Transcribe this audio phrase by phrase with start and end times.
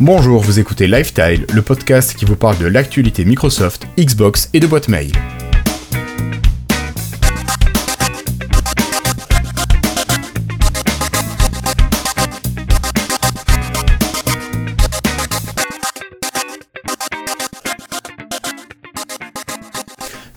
[0.00, 4.66] Bonjour, vous écoutez Lifestyle, le podcast qui vous parle de l'actualité Microsoft, Xbox et de
[4.66, 5.12] boîte mail.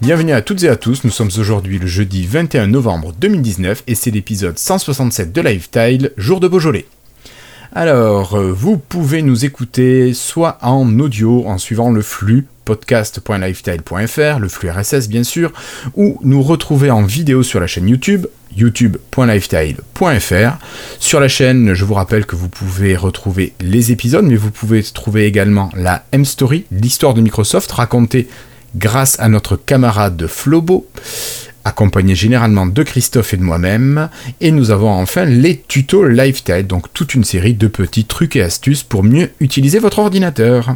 [0.02, 3.96] Bienvenue à toutes et à tous, nous sommes aujourd'hui le jeudi 21 novembre 2019 et
[3.96, 6.86] c'est l'épisode 167 de Lifestyle, jour de Beaujolais.
[7.80, 14.50] Alors, euh, vous pouvez nous écouter soit en audio en suivant le flux podcast.lifestyle.fr, le
[14.50, 15.54] flux RSS bien sûr,
[15.96, 20.58] ou nous retrouver en vidéo sur la chaîne YouTube, youtube.lifestyle.fr.
[21.00, 24.82] Sur la chaîne, je vous rappelle que vous pouvez retrouver les épisodes, mais vous pouvez
[24.82, 28.28] trouver également la M-Story, l'histoire de Microsoft racontée
[28.75, 30.88] grâce à notre camarade Flobo
[31.68, 34.09] accompagné généralement de Christophe et de moi-même.
[34.41, 38.41] Et nous avons enfin les tutos Lifestyle, donc toute une série de petits trucs et
[38.41, 40.75] astuces pour mieux utiliser votre ordinateur.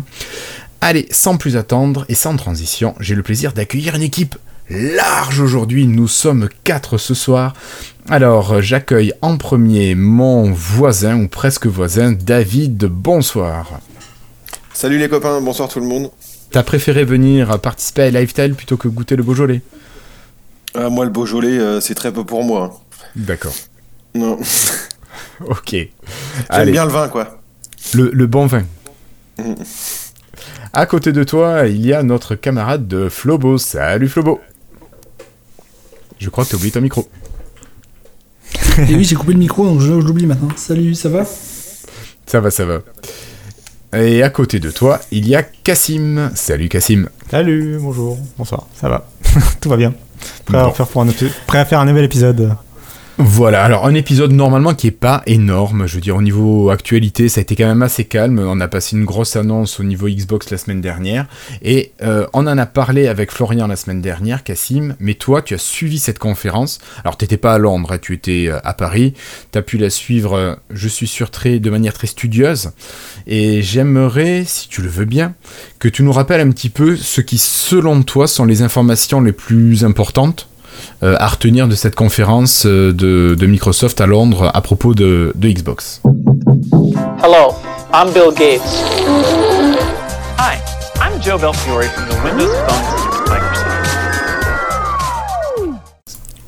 [0.82, 4.36] Allez, sans plus attendre et sans transition, j'ai le plaisir d'accueillir une équipe
[4.70, 5.88] large aujourd'hui.
[5.88, 7.54] Nous sommes quatre ce soir.
[8.10, 12.86] Alors, j'accueille en premier mon voisin, ou presque voisin, David.
[12.86, 13.80] Bonsoir.
[14.74, 16.10] Salut les copains, bonsoir tout le monde.
[16.50, 19.62] T'as préféré venir participer à Lifestyle plutôt que goûter le Beaujolais?
[20.74, 22.82] Ah, moi, le Beaujolais, euh, c'est très peu pour moi.
[23.16, 23.54] D'accord.
[24.16, 24.38] Non.
[25.46, 25.76] ok.
[26.52, 27.42] J'aime bien le vin, quoi.
[27.94, 28.64] Le, bon vin.
[29.38, 29.54] Mm.
[30.74, 33.58] À côté de toi, il y a notre camarade de Flobo.
[33.58, 34.40] Salut Flobo.
[36.20, 37.10] Je crois que tu oublié ton micro.
[38.78, 40.56] Et oui, j'ai coupé le micro, donc je, l'oublie maintenant.
[40.56, 41.26] Salut, ça va?
[42.26, 42.80] Ça va, ça va.
[43.94, 46.32] Et à côté de toi, il y a Cassim.
[46.34, 47.10] Salut Cassim.
[47.30, 49.10] Salut, bonjour, bonsoir, ça va?
[49.60, 49.94] Tout va bien.
[50.46, 51.08] Prêt, à faire pour un,
[51.48, 52.56] prêt à faire un nouvel épisode.
[53.24, 57.30] Voilà, alors un épisode normalement qui est pas énorme, je veux dire au niveau actualité
[57.30, 60.08] ça a été quand même assez calme, on a passé une grosse annonce au niveau
[60.10, 61.28] Xbox la semaine dernière,
[61.62, 65.54] et euh, on en a parlé avec Florian la semaine dernière, Cassim, mais toi tu
[65.54, 69.14] as suivi cette conférence, alors t'étais pas à Londres, hein, tu étais euh, à Paris,
[69.52, 72.72] tu as pu la suivre, euh, je suis sûr, très, de manière très studieuse,
[73.28, 75.36] et j'aimerais, si tu le veux bien,
[75.78, 79.32] que tu nous rappelles un petit peu ce qui selon toi sont les informations les
[79.32, 80.48] plus importantes
[81.02, 85.50] à retenir de cette conférence euh, de, de, Microsoft à Londres à propos de, de
[85.50, 86.02] Xbox
[87.24, 87.56] Hello,
[87.94, 88.62] I'm Bill Gates.
[90.38, 90.58] Hi,
[90.96, 93.82] I'm Joe Belfiore from the Windows Phone Microsoft.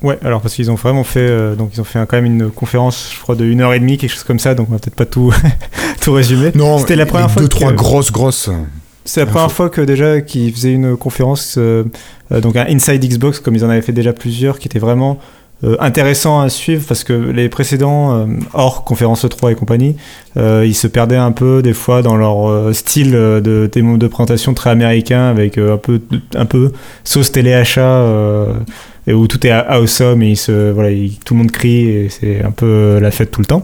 [0.02, 2.50] Ouais, alors parce qu'ils ont vraiment fait, euh, donc ils ont fait quand même une
[2.50, 4.78] conférence, je crois, de 1 heure et demie, quelque chose comme ça, donc on va
[4.78, 5.32] peut-être pas tout,
[6.00, 6.52] tout résumer.
[6.54, 7.40] Non, c'était la première fois.
[7.40, 8.50] Deux, trois grosses, grosses.
[9.04, 11.84] C'est la première fois que déjà qu'ils faisaient une conférence, euh,
[12.32, 15.18] euh, donc un Inside Xbox, comme ils en avaient fait déjà plusieurs, qui était vraiment
[15.62, 19.96] euh, intéressant à suivre parce que les précédents, hors conférence 3 et compagnie,
[20.36, 25.28] ils se perdaient un peu des fois dans leur style de, de, présentation très américain
[25.28, 26.00] avec un peu,
[26.34, 26.72] un peu
[27.04, 28.04] sauce téléachat
[29.06, 30.90] et où tout est awesome et il se, voilà,
[31.24, 33.62] tout le monde crie et c'est un peu la fête tout le temps.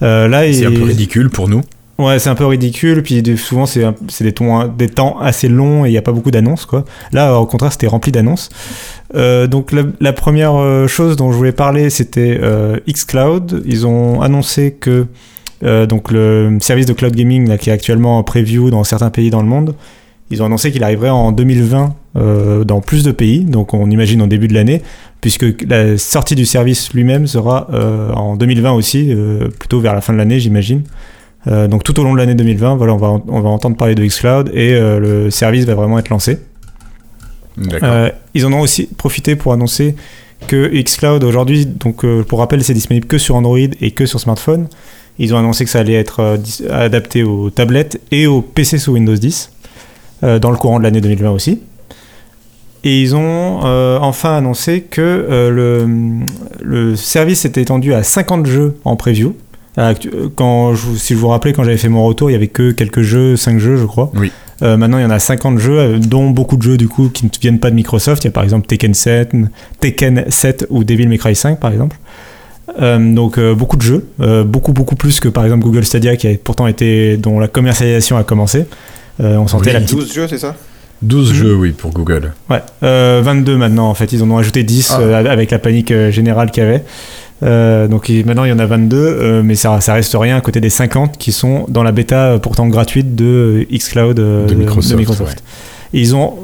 [0.00, 1.62] là, c'est un peu ridicule pour nous.
[1.96, 3.84] Ouais, c'est un peu ridicule, puis souvent c'est
[4.20, 6.66] des, temps assez longs et il n'y a pas beaucoup d'annonces.
[6.66, 6.84] quoi.
[7.12, 8.48] Là, au contraire, c'était rempli d'annonces.
[9.14, 13.62] Euh, donc la, première euh, chose dont je voulais parler, c'était euh, xCloud.
[13.64, 15.06] Ils ont annoncé que
[15.88, 19.30] donc le service de cloud gaming là, qui est actuellement en preview dans certains pays
[19.30, 19.74] dans le monde,
[20.30, 21.94] ils ont annoncé qu'il arriverait en 2020
[22.66, 24.82] dans plus de pays, donc on imagine en début de l'année,
[25.22, 27.68] puisque la sortie du service lui-même sera
[28.14, 29.10] en 2020 aussi,
[29.58, 30.82] plutôt vers la fin de l'année j'imagine.
[31.46, 33.94] Euh, donc tout au long de l'année 2020, voilà, on va, on va entendre parler
[33.94, 36.38] de xCloud et euh, le service va vraiment être lancé.
[37.82, 39.94] Euh, ils en ont aussi profité pour annoncer
[40.48, 44.68] que xCloud aujourd'hui, donc pour rappel, c'est disponible que sur Android et que sur smartphone.
[45.18, 46.38] Ils ont annoncé que ça allait être
[46.70, 49.52] adapté aux tablettes et aux PC sous Windows 10
[50.22, 51.60] dans le courant de l'année 2020 aussi.
[52.82, 53.60] Et ils ont
[54.02, 55.86] enfin annoncé que le,
[56.60, 59.36] le service était étendu à 50 jeux en preview.
[59.78, 59.94] Euh,
[60.34, 62.70] quand je, si je vous rappelez, quand j'avais fait mon retour, il y avait que
[62.70, 64.10] quelques jeux, 5 jeux, je crois.
[64.14, 64.30] Oui.
[64.62, 67.08] Euh, maintenant, il y en a 50 jeux, euh, dont beaucoup de jeux du coup
[67.08, 68.22] qui ne viennent pas de Microsoft.
[68.24, 69.32] Il y a par exemple Tekken 7,
[69.80, 71.96] Tekken 7 ou Devil May Cry 5 par exemple.
[72.80, 74.06] donc beaucoup de jeux,
[74.46, 78.16] beaucoup beaucoup plus que par exemple Google Stadia qui a pourtant été dont la commercialisation
[78.16, 78.64] a commencé.
[79.18, 80.54] on sentait la 12 jeux, c'est ça?
[81.02, 81.34] 12 mmh.
[81.34, 82.32] jeux, oui, pour Google.
[82.48, 84.12] Ouais, 22 maintenant en fait.
[84.12, 85.18] Ils en ont ajouté 10 ah.
[85.18, 86.84] avec la panique générale qu'il y avait.
[87.42, 90.40] Euh, donc maintenant il y en a 22, euh, mais ça, ça reste rien à
[90.40, 95.42] côté des 50 qui sont dans la bêta euh, pourtant gratuite de xCloud de Microsoft.
[95.92, 96.34] Ils ont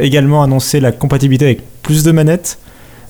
[0.00, 2.58] également annoncé la compatibilité avec plus de manettes.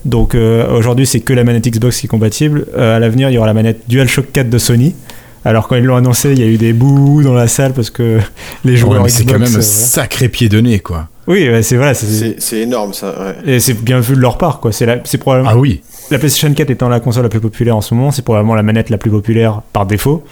[0.05, 2.65] Donc aujourd'hui c'est que la manette Xbox qui est compatible.
[2.77, 4.95] à l'avenir il y aura la manette DualShock 4 de Sony.
[5.43, 7.89] Alors quand ils l'ont annoncé, il y a eu des bouts dans la salle parce
[7.89, 8.19] que
[8.65, 9.61] les Ouais, joueurs mais c'est quand même un euh, voilà.
[9.61, 11.07] sacré pied de nez, quoi.
[11.27, 13.13] Oui, ouais, c'est voilà, c'est- énorme ça.
[13.45, 13.55] ouais.
[13.55, 14.71] et c'est bien vu de leur part quoi.
[14.71, 15.81] C'est probablement Ah oui.
[16.11, 18.63] La PlayStation 4 étant la console la plus populaire en ce moment, c'est probablement la
[18.63, 20.23] manette la plus populaire par défaut.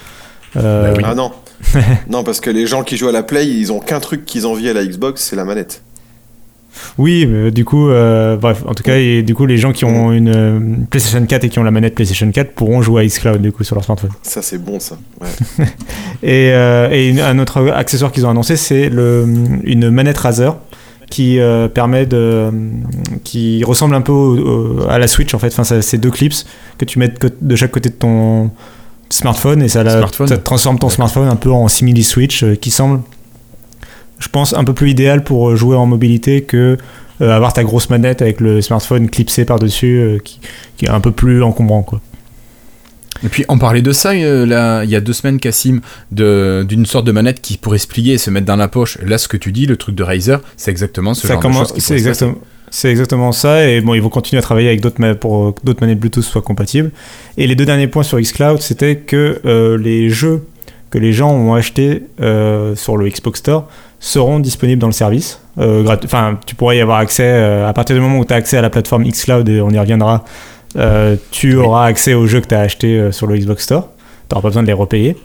[0.57, 1.03] Euh, Bah oui.
[1.05, 1.31] Ah non.
[2.09, 4.45] non, parce que les gens qui jouent à la Play, ils ont qu'un truc qu'ils
[4.45, 5.81] envient à la Xbox, c'est la manette.
[6.97, 9.85] Oui, mais du coup, euh, bref, en tout cas, et du coup, les gens qui
[9.85, 10.59] ont une euh,
[10.89, 13.63] PlayStation 4 et qui ont la manette PlayStation 4 pourront jouer à xCloud du coup
[13.63, 14.09] sur leur smartphone.
[14.23, 14.97] Ça, c'est bon ça.
[15.21, 15.65] Ouais.
[16.23, 19.25] Et, euh, et une- un autre accessoire qu'ils ont annoncé, c'est le,
[19.65, 20.55] une manette Razer
[21.09, 22.49] qui euh, permet de,
[23.23, 24.37] qui ressemble un peu au-
[24.81, 25.47] au- à la Switch en fait.
[25.57, 26.33] Enfin, c'est deux clips
[26.77, 28.49] que tu mets de, chaque côté de ton
[29.09, 30.27] smartphone et ça, la- Smartphone.
[30.27, 33.01] ça transforme ton smartphone un peu en simili Switch euh, qui semble,
[34.19, 36.77] je pense, un peu plus idéal pour euh, jouer en mobilité que
[37.21, 40.39] euh, avoir ta grosse manette avec le smartphone clipsé par dessus qui,
[40.77, 42.01] qui est un peu plus encombrant quoi.
[43.25, 45.79] Et puis on parlait de ça euh, là, il y a deux semaines, Cassim,
[46.11, 48.97] d'une sorte de manette qui pourrait se plier et se mettre dans la poche.
[49.05, 51.73] Là, ce que tu dis, le truc de Razer, c'est exactement ce ça genre commence,
[51.73, 52.35] de c'est exactement,
[52.69, 53.67] c'est exactement ça.
[53.69, 56.23] Et bon, ils vont continuer à travailler avec d'autres ma- pour que d'autres manettes Bluetooth
[56.23, 56.91] soient compatibles.
[57.37, 60.43] Et les deux derniers points sur xCloud, c'était que euh, les jeux
[60.89, 63.67] que les gens ont achetés euh, sur le Xbox Store
[63.99, 65.39] seront disponibles dans le service.
[65.57, 68.35] Euh, Enfin, tu pourrais y avoir accès euh, à partir du moment où tu as
[68.35, 70.23] accès à la plateforme xCloud et on y reviendra.
[70.75, 73.89] Euh, tu auras accès aux jeux que tu as achetés euh, sur le Xbox Store.
[74.29, 75.15] Tu n'auras pas besoin de les repayer.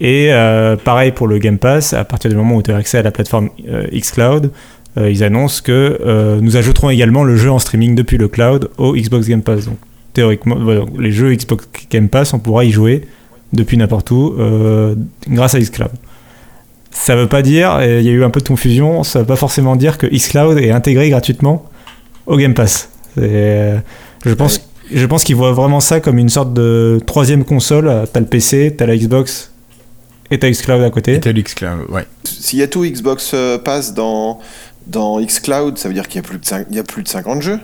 [0.00, 2.98] Et euh, pareil pour le Game Pass, à partir du moment où tu as accès
[2.98, 4.50] à la plateforme euh, xCloud,
[4.98, 9.28] ils annoncent que nous ajouterons également le jeu en streaming depuis le cloud au Xbox
[9.28, 9.66] Game Pass.
[9.66, 9.76] Donc
[10.14, 10.56] théoriquement,
[10.98, 13.06] les jeux Xbox Game Pass, on pourra y jouer
[13.52, 14.34] depuis n'importe où
[15.28, 15.90] grâce à xCloud.
[16.92, 19.26] Ça veut pas dire, et il y a eu un peu de confusion, ça veut
[19.26, 21.66] pas forcément dire que xCloud est intégré gratuitement
[22.24, 22.88] au Game Pass.
[23.18, 28.06] Je pense, je pense qu'ils voient vraiment ça comme une sorte de troisième console.
[28.12, 29.50] T'as le PC, t'as la Xbox
[30.30, 31.14] et t'as xCloud à côté.
[31.14, 32.04] Et t'as l'Xcloud, ouais.
[32.24, 34.40] S'il y a tout Xbox euh, Pass dans,
[34.86, 37.02] dans xCloud, ça veut dire qu'il y, a plus de cinq- il y a plus
[37.02, 37.60] de 50 jeux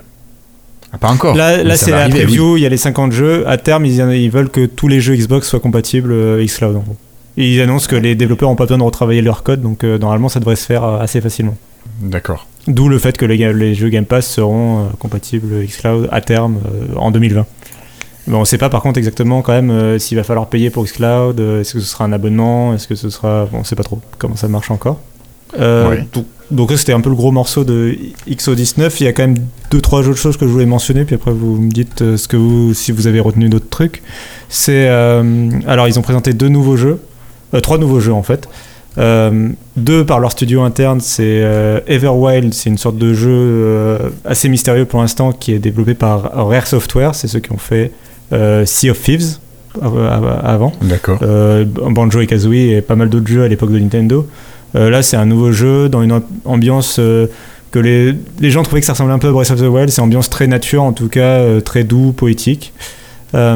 [0.93, 1.35] Ah, pas encore.
[1.35, 3.47] Là, là c'est la arriver, preview, il y a les 50 jeux.
[3.47, 6.75] À terme, ils, ils veulent que tous les jeux Xbox soient compatibles euh, xCloud.
[6.77, 6.95] En gros.
[7.35, 9.97] Et ils annoncent que les développeurs n'ont pas besoin de retravailler leur code, donc euh,
[9.97, 11.57] normalement ça devrait se faire euh, assez facilement.
[12.01, 12.47] D'accord.
[12.67, 16.95] D'où le fait que les, jeux Game Pass seront euh, compatibles xCloud à terme euh,
[16.95, 17.45] en 2020.
[18.27, 20.69] Mais on ne sait pas par contre exactement quand même euh, s'il va falloir payer
[20.69, 23.45] pour xCloud, euh, est-ce que ce sera un abonnement, est-ce que ce sera...
[23.51, 24.99] Bon, on ne sait pas trop comment ça marche encore.
[25.59, 26.07] Euh, Ouais.
[26.49, 27.95] donc, c'était un peu le gros morceau de
[28.27, 29.37] XO19, il y a quand même
[29.69, 32.37] deux trois autres choses que je voulais mentionner, puis après vous me dites ce que
[32.37, 34.01] vous, si vous avez retenu d'autres trucs.
[34.49, 34.87] C'est...
[34.87, 36.99] alors ils ont présenté deux nouveaux jeux,
[37.61, 38.47] trois nouveaux jeux en fait.
[38.99, 43.97] Euh, deux par leur studio interne, c'est euh, Everwild, c'est une sorte de jeu euh,
[44.23, 47.91] assez mystérieux pour l'instant qui est développé par Rare Software, c'est ceux qui ont fait
[48.33, 49.37] euh, Sea of Thieves
[49.81, 51.17] av- av- avant, D'accord.
[51.89, 54.27] Banjo et Kazooie et pas mal d'autres jeux à l'époque de Nintendo.
[54.75, 56.99] Là, c'est un nouveau jeu dans une am- ambiance
[57.71, 59.89] que les, les gens trouvaient que ça ressemblait un peu à Breath of the Wild,
[59.89, 62.73] c'est ambiance très nature, en tout cas très doux, poétique.
[63.35, 63.55] Euh,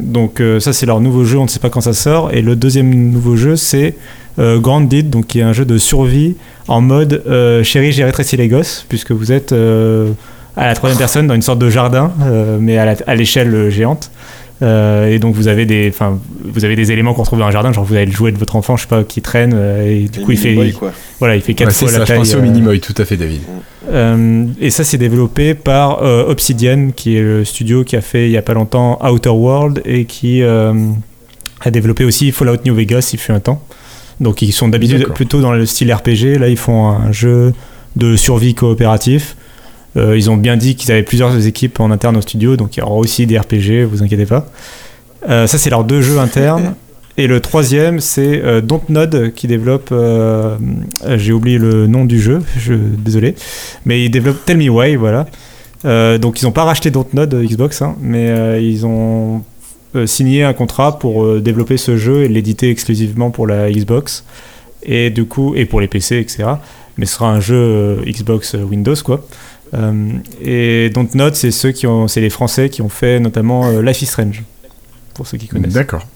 [0.00, 2.32] donc euh, ça c'est leur nouveau jeu, on ne sait pas quand ça sort.
[2.32, 3.94] Et le deuxième nouveau jeu c'est
[4.38, 6.36] euh, Grounded, donc qui est un jeu de survie
[6.68, 7.22] en mode
[7.62, 11.58] chérie j'ai rétréci les gosses, puisque vous êtes à la troisième personne dans une sorte
[11.58, 12.12] de jardin,
[12.60, 14.10] mais à l'échelle géante.
[14.64, 17.50] Euh, et donc vous avez des, enfin vous avez des éléments qu'on retrouve dans un
[17.50, 19.86] jardin, genre vous avez le jouet de votre enfant, je sais pas, qui traîne, euh,
[19.90, 20.92] et du coup il fait, quoi.
[21.18, 22.18] voilà, il fait quatre Ouais, fois ça, la je taille.
[22.18, 23.40] pensais au euh, Minimoy, tout à fait, David.
[23.90, 28.26] euh, et ça, c'est développé par euh, Obsidian, qui est le studio qui a fait
[28.26, 30.72] il y a pas longtemps Outer World et qui euh,
[31.60, 33.62] a développé aussi Fallout New Vegas il fut un temps.
[34.20, 36.38] Donc, ils sont d'habitude plutôt dans le style RPG.
[36.38, 37.52] Là, ils font un jeu
[37.96, 39.36] de survie coopératif.
[39.96, 42.80] Euh, ils ont bien dit qu'ils avaient plusieurs équipes en interne au studio, donc il
[42.80, 44.46] y aura aussi des RPG, vous inquiétez pas.
[45.28, 46.74] Euh, ça, c'est leurs deux jeux internes.
[47.16, 49.90] Et le troisième, c'est euh, Dontnod qui développe.
[49.92, 50.56] euh,
[51.16, 53.36] J'ai oublié le nom du jeu, je, désolé.
[53.86, 55.26] Mais ils développent Tell Me Why, voilà.
[55.84, 59.42] Euh, donc ils n'ont pas racheté Dontnod Xbox, hein, mais ils ont
[60.06, 64.24] signé un contrat pour développer ce jeu et l'éditer exclusivement pour la Xbox.
[64.82, 66.44] Et du coup, et pour les PC, etc.
[66.98, 69.24] Mais ce sera un jeu Xbox Windows, quoi.
[69.74, 69.92] Euh,
[70.42, 74.02] et Dontnod, c'est ceux qui ont, c'est les Français qui ont fait notamment euh, Life
[74.02, 74.42] is Strange,
[75.14, 75.72] pour ceux qui connaissent.
[75.72, 76.06] D'accord.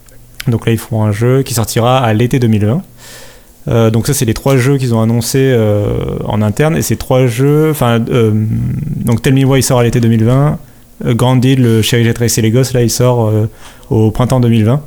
[0.47, 2.83] Donc là, ils font un jeu qui sortira à l'été 2020.
[3.69, 6.77] Euh, donc ça, c'est les trois jeux qu'ils ont annoncés euh, en interne.
[6.77, 8.33] Et ces trois jeux, enfin, euh,
[8.87, 10.59] donc Tell Me Why il sort à l'été 2020.
[11.05, 13.33] Euh, Grounded, le Chéri J'ai tressé les gosses, là, il sort
[13.91, 14.81] au printemps 2020.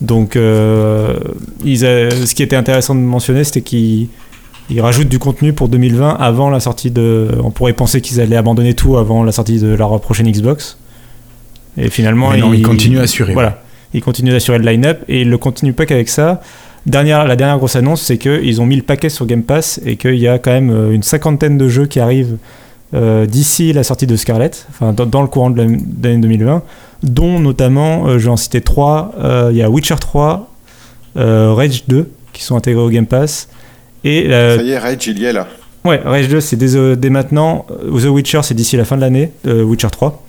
[0.00, 4.08] Donc, ils a- ce qui était intéressant de mentionner, c'était qu'ils
[4.70, 7.28] ils rajoutent du contenu pour 2020 avant la sortie de.
[7.42, 10.78] On pourrait penser qu'ils allaient abandonner tout avant la sortie de leur prochaine Xbox.
[11.76, 13.60] Et finalement, Mais non, ils continuent à assurer, Voilà.
[13.92, 16.40] Ils continuent d'assurer le line-up et ils ne continuent pas qu'avec ça.
[16.86, 19.96] Dernière, la dernière grosse annonce, c'est qu'ils ont mis le paquet sur Game Pass et
[19.96, 22.36] qu'il y a quand même euh, une cinquantaine de jeux qui arrivent
[22.92, 26.20] euh, d'ici la sortie de Scarlet, enfin dans, dans le courant de l'année de l'année
[26.20, 26.62] 2020,
[27.02, 30.50] dont notamment, euh, je vais en citer trois, euh, il y a Witcher 3,
[31.16, 33.48] euh, Rage 2 qui sont intégrés au Game Pass.
[34.04, 35.48] Et euh, Ça y est, Rage, il y est là.
[35.84, 37.66] Ouais, Rage 2, c'est dès, dès maintenant.
[37.70, 40.22] Euh, The Witcher, c'est d'ici la fin de l'année, euh, Witcher 3.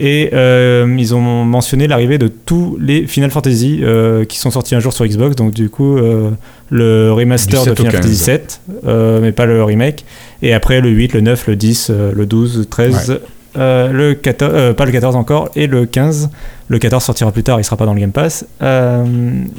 [0.00, 4.76] Et euh, ils ont mentionné l'arrivée de tous les Final Fantasy euh, qui sont sortis
[4.76, 5.34] un jour sur Xbox.
[5.34, 6.30] Donc, du coup, euh,
[6.70, 8.00] le remaster de 7 au Final 15.
[8.02, 10.04] Fantasy 7, euh, mais pas le remake.
[10.40, 13.20] Et après, le 8, le 9, le 10, euh, le 12, le 13,
[13.56, 16.30] euh, le 14, euh, pas le 14 encore, et le 15.
[16.68, 18.46] Le 14 sortira plus tard, il sera pas dans le Game Pass.
[18.62, 19.04] Euh,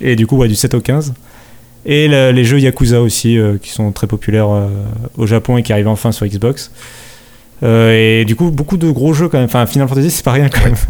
[0.02, 1.14] et du coup, ouais, du 7 au 15.
[1.86, 4.68] Et le- les jeux Yakuza aussi, euh, qui sont très populaires euh,
[5.18, 6.72] au Japon et qui arrivent enfin sur Xbox.
[7.64, 9.46] Euh, et du coup, beaucoup de gros jeux quand même.
[9.46, 10.76] Enfin, Final Fantasy, c'est pas rien quand même.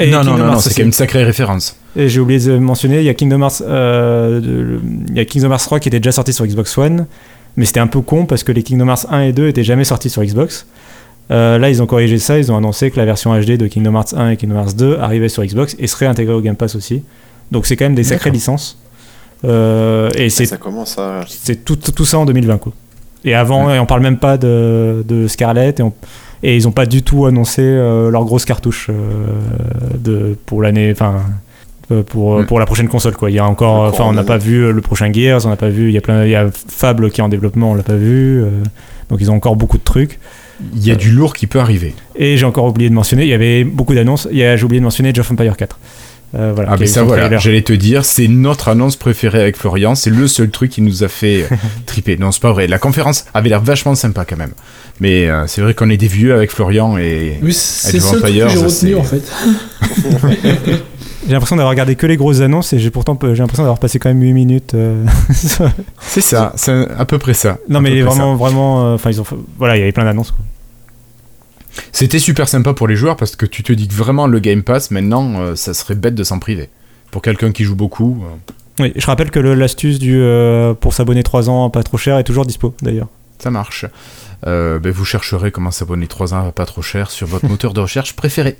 [0.00, 1.76] Et non, non, non, non, c'est quand même une sacrée référence.
[1.94, 5.50] Et j'ai oublié de mentionner, il y a Kingdom Hearts, de- il y a Kingdom
[5.52, 7.06] Hearts 3 qui était déjà sorti sur Xbox One,
[7.56, 9.84] mais c'était un peu con parce que les Kingdom Hearts 1 et 2 étaient jamais
[9.84, 10.66] sortis sur Xbox.
[11.30, 13.94] Euh, là, ils ont corrigé ça, ils ont annoncé que la version HD de Kingdom
[13.94, 16.74] Hearts 1 et Kingdom Hearts 2 arrivait sur Xbox et serait intégrée au Game Pass
[16.74, 17.02] aussi.
[17.52, 18.78] Donc c'est quand même des sacrées licences.
[19.44, 21.20] Euh, et c'est Ça commence à.
[21.28, 22.72] c'est tout, tout ça en 2020 quoi.
[23.24, 25.92] Et avant, et on parle même pas de, de Scarlett et, on-
[26.42, 28.94] et ils ont pas du tout annoncé euh, leur grosse cartouche euh,
[29.98, 31.22] de pour l'année, enfin
[32.06, 32.46] pour, Mm.
[32.46, 33.30] pour la prochaine console quoi.
[33.30, 35.68] Il y a encore, enfin on n'a pas vu le prochain Gears, on n'a pas
[35.70, 37.82] vu, il y a plein, il y a Fable qui est en développement, on l'a
[37.82, 38.50] pas vu, euh,
[39.08, 40.18] donc ils ont encore beaucoup de trucs.
[40.74, 41.94] Il y a du lourd qui peut arriver.
[42.16, 44.64] Et j'ai encore oublié de mentionner, il y avait beaucoup d'annonces, il y a- j'ai
[44.64, 45.78] oublié de mentionner of Empire 4.
[46.34, 49.94] Euh, voilà, Ah, mais ça voilà, j'allais te dire, c'est notre annonce préférée avec Florian,
[49.94, 51.56] c'est le seul truc qui nous a fait euh,
[51.86, 52.16] triper.
[52.18, 54.52] Non, c'est pas vrai, la conférence avait l'air vachement sympa quand même.
[55.00, 57.38] Mais euh, c'est vrai qu'on est des vieux avec Florian et.
[57.42, 59.22] Oui, c'est truc que j'ai ça, retenu en fait.
[61.26, 63.98] J'ai l'impression d'avoir regardé que les grosses annonces et j'ai pourtant j'ai l'impression d'avoir passé
[63.98, 64.72] quand même 8 minutes.
[64.74, 65.04] euh,
[66.00, 67.58] C'est ça, c'est à peu près ça.
[67.68, 68.06] Non mais il est ça.
[68.08, 69.24] vraiment vraiment euh, enfin ils ont
[69.58, 70.42] voilà il y avait plein d'annonces quoi.
[71.92, 74.62] C'était super sympa pour les joueurs parce que tu te dis que vraiment le Game
[74.62, 76.68] Pass, maintenant, euh, ça serait bête de s'en priver.
[77.10, 78.22] Pour quelqu'un qui joue beaucoup.
[78.24, 78.52] euh,
[78.84, 82.24] Oui, je rappelle que l'astuce du euh, pour s'abonner 3 ans pas trop cher est
[82.24, 83.08] toujours dispo d'ailleurs.
[83.38, 83.86] Ça marche.
[84.46, 87.80] Euh, ben, vous chercherez comment s'abonner 3 ans pas trop cher sur votre moteur de
[87.80, 88.56] recherche préféré.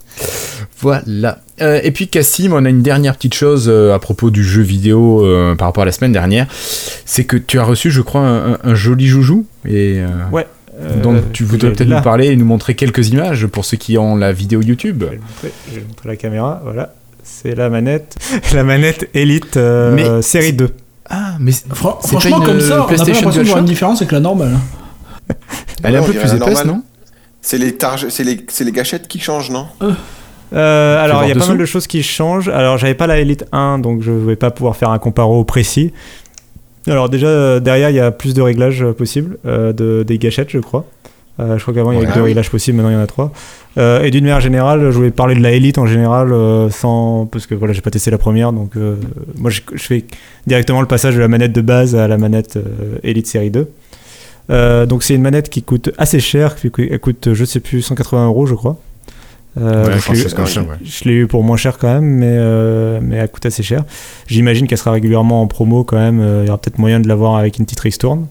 [0.81, 1.41] Voilà.
[1.61, 4.63] Euh, et puis Cassim, on a une dernière petite chose euh, à propos du jeu
[4.63, 5.25] vidéo
[5.59, 6.47] par rapport à la semaine dernière.
[7.05, 9.47] C'est que tu as reçu, je crois, un, un- joli joujou.
[9.67, 10.01] Et,
[10.33, 10.47] Ouais.
[10.81, 13.99] Euh, donc tu voudrais peut-être nous parler et nous montrer quelques images pour ceux qui
[13.99, 15.03] ont la vidéo YouTube.
[15.03, 16.95] Je vais le montrer, je vais le montrer la caméra, voilà.
[17.25, 18.17] C'est la manette,
[18.55, 20.71] la manette Elite euh, Mais- série 2.
[21.11, 24.01] Ah, mais franchement, pas une comme ça, on a pas l'impression de voir une différence
[24.03, 24.57] avec la normale.
[25.83, 26.83] elle est un peu plus épaisse, non
[27.41, 29.67] C'est les, targes- c'est les, c'est les gâchettes qui changent, non
[30.55, 32.49] Euh, alors il y a pas mal de choses qui changent.
[32.49, 35.93] Alors j'avais pas la Elite 1 donc je vais pas pouvoir faire un comparo précis.
[36.89, 40.19] Alors déjà euh, derrière il y a plus de réglages euh, possibles euh, de, des
[40.19, 40.85] gâchettes je crois.
[41.41, 42.13] Euh, je crois qu'avant il y avait Ouais.
[42.15, 42.29] deux Ah oui.
[42.31, 43.33] réglages possibles, maintenant il y en a trois.
[43.77, 47.27] Euh, et d'une manière générale, je voulais parler de la Elite en général euh, sans
[47.27, 48.97] parce que voilà j'ai pas testé la première donc euh,
[49.37, 50.05] moi je, je fais
[50.49, 52.59] directement le passage de la manette de base à la manette
[53.05, 53.69] Elite série 2.
[54.51, 57.83] Euh, donc c'est une manette qui coûte assez cher, qui elle coûte je sais plus
[57.83, 58.79] 180 euros je crois.
[59.61, 60.17] Euh, Ouais, quelque
[60.85, 63.85] je- l'ai eu pour moins cher quand même, mais, euh, mais elle coûte assez cher.
[64.27, 66.21] J'imagine qu'elle sera régulièrement en promo quand même.
[66.21, 68.27] euh, Il y aura peut-être moyen de l'avoir avec une petite ristourne.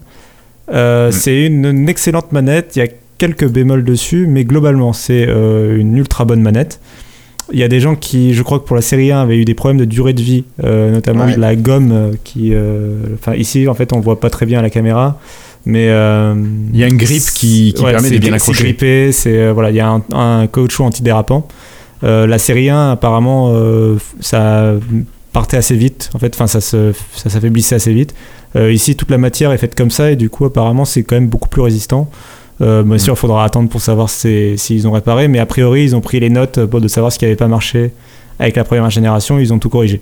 [0.72, 1.12] Euh, Mm.
[1.12, 2.76] C'est une, une excellente manette.
[2.76, 6.80] Il y a quelques bémols dessus, mais globalement, c'est euh, une ultra bonne manette.
[7.52, 9.46] Il y a des gens qui, je crois que pour la série 1, avaient eu
[9.46, 11.34] des problèmes de durée de vie, euh, notamment Ouais.
[11.34, 12.50] de la gomme euh, qui.
[12.52, 15.18] euh, Enfin, ici, en fait, on voit pas très bien à la caméra.
[15.66, 16.34] Mais euh,
[16.72, 18.58] Il y a un grip qui- qui permet de bien accrocher.
[18.58, 21.46] C'est grippé, c'est euh, voilà, il y a un, un caoutchouc antidérapant.
[22.04, 24.72] Euh, la série 1, apparemment, euh, ça
[25.32, 26.10] partait assez vite.
[26.14, 28.14] En fait, enfin, ça se, ça s'affaiblissait assez vite.
[28.58, 31.28] Ici, toute la matière est faite comme ça et du coup, apparemment, c'est quand même
[31.28, 32.08] beaucoup plus résistant.
[32.60, 35.94] Bien sûr, il faudra attendre pour savoir si- s'ils ont réparé, mais a priori, ils
[35.94, 37.90] ont pris les notes pour de savoir ce qui n'avait pas marché
[38.38, 39.38] avec la première génération.
[39.38, 40.00] Ils ont tout corrigé.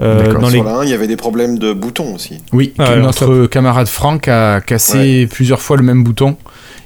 [0.00, 0.70] Euh, dans Sur les...
[0.70, 2.38] la 1, il y avait des problèmes de boutons aussi.
[2.52, 6.36] Oui, Ah ouais, notre camarade Franck a cassé plusieurs fois le même bouton.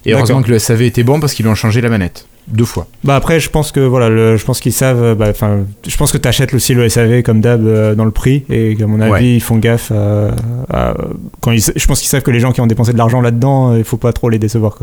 [0.04, 2.26] Et heureusement que le SAV était bon parce qu'ils lui ont changé la manette.
[2.48, 2.88] Deux fois.
[3.04, 5.00] Bah après, je pense que voilà, le- je pense qu'ils savent.
[5.00, 8.04] euh, bah, Enfin, je pense que tu achètes aussi le SAV comme d'hab euh, dans
[8.04, 9.34] le prix et qu'à mon avis, Ouais.
[9.36, 9.92] ils font gaffe.
[9.92, 10.30] à-
[10.70, 10.94] à-
[11.40, 13.72] quand ils, je pense qu'ils savent que les gens qui ont dépensé de l'argent là-dedans,
[13.74, 14.76] euh, il faut pas trop les décevoir.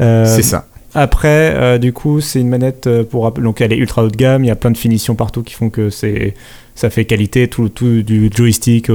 [0.00, 0.66] Euh, C'est ça.
[0.94, 4.16] Après, euh, du coup, c'est une manette euh, pour donc elle est ultra haut de
[4.16, 4.44] gamme.
[4.44, 6.32] Il y a plein de finitions partout qui font que c'est
[6.76, 7.48] ça fait qualité.
[7.48, 8.88] Tout, tout du joystick,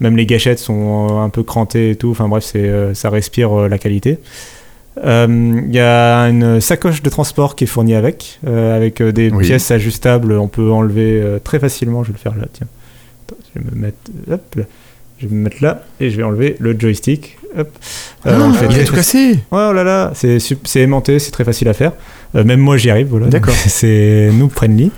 [0.00, 2.10] même les gâchettes sont euh, un peu crantées et tout.
[2.10, 4.18] Enfin bref, c'est euh, ça respire euh, la qualité.
[5.04, 9.12] Euh, Il y a une sacoche de transport qui est fournie avec, euh, avec euh,
[9.12, 9.44] des Oui.
[9.46, 10.32] pièces ajustables.
[10.32, 12.02] On peut enlever euh, très facilement.
[12.02, 12.66] Je vais le faire là, tiens.
[13.26, 13.96] Attends, je vais me mettre,
[14.30, 14.64] hop, là.
[15.18, 17.38] Je vais me mettre là et je vais enlever le joystick.
[17.56, 17.68] Hop.
[18.26, 20.40] Euh, on le fait Ah, il a tout cassé oh là là, c'est
[20.80, 21.92] aimanté, c'est très facile à faire.
[22.34, 23.26] Euh, même moi, j'y arrive, voilà.
[23.28, 23.54] D'accord.
[23.66, 24.90] C'est noob friendly.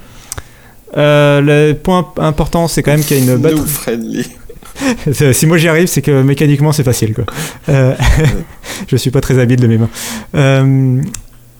[0.96, 3.66] Euh, le point important, c'est quand même qu'il y a une No batterie.
[3.66, 4.26] friendly.
[5.32, 7.24] Si moi j'y arrive, c'est que mécaniquement c'est facile quoi.
[7.68, 7.94] Euh,
[8.88, 9.88] je suis pas très habile de mes mains.
[10.34, 11.00] Euh,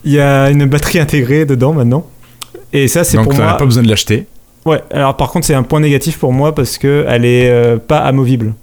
[0.03, 2.05] Il y a une batterie intégrée dedans maintenant.
[2.73, 3.55] Et ça c'est Donc, pour moi.
[3.57, 4.27] pas besoin de l'acheter.
[4.65, 4.81] Ouais.
[4.91, 7.99] Alors par contre c'est un point négatif pour moi parce que elle est euh, pas
[7.99, 8.53] amovible.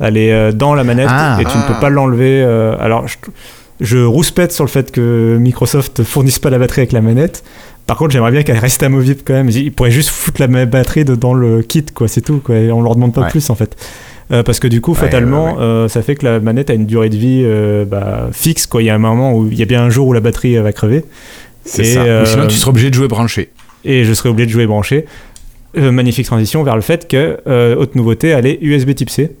[0.00, 1.36] Elle est euh, dans la manette Ah.
[1.40, 2.42] et tu ne peux pas l'enlever.
[2.42, 3.16] euh, alors je,
[3.82, 7.44] je rouspète sur le fait que Microsoft fournisse pas la batterie avec la manette.
[7.86, 9.48] Par contre, j'aimerais bien qu'elle reste amovible quand même.
[9.50, 12.08] Ils pourraient juste foutre la même batterie dans le kit, quoi.
[12.08, 12.56] C'est tout, quoi.
[12.56, 13.30] Et on leur demande pas Ouais.
[13.30, 13.76] plus, en fait.
[14.30, 15.62] Euh, parce que du coup, fatalement, ouais, ouais.
[15.62, 18.82] euh, ça fait que la manette a une durée de vie euh, bah, fixe, quoi.
[18.82, 20.56] Il y a un moment où il y a bien un jour où la batterie
[20.56, 21.04] va crever.
[21.64, 22.22] C'est Et, ça.
[22.22, 23.50] Ou sinon, tu seras obligé de jouer branché.
[23.84, 25.04] Et je serai obligé de jouer branché.
[25.74, 27.38] Magnifique transition vers le fait que,
[27.76, 29.32] autre nouveauté, elle est USB type C.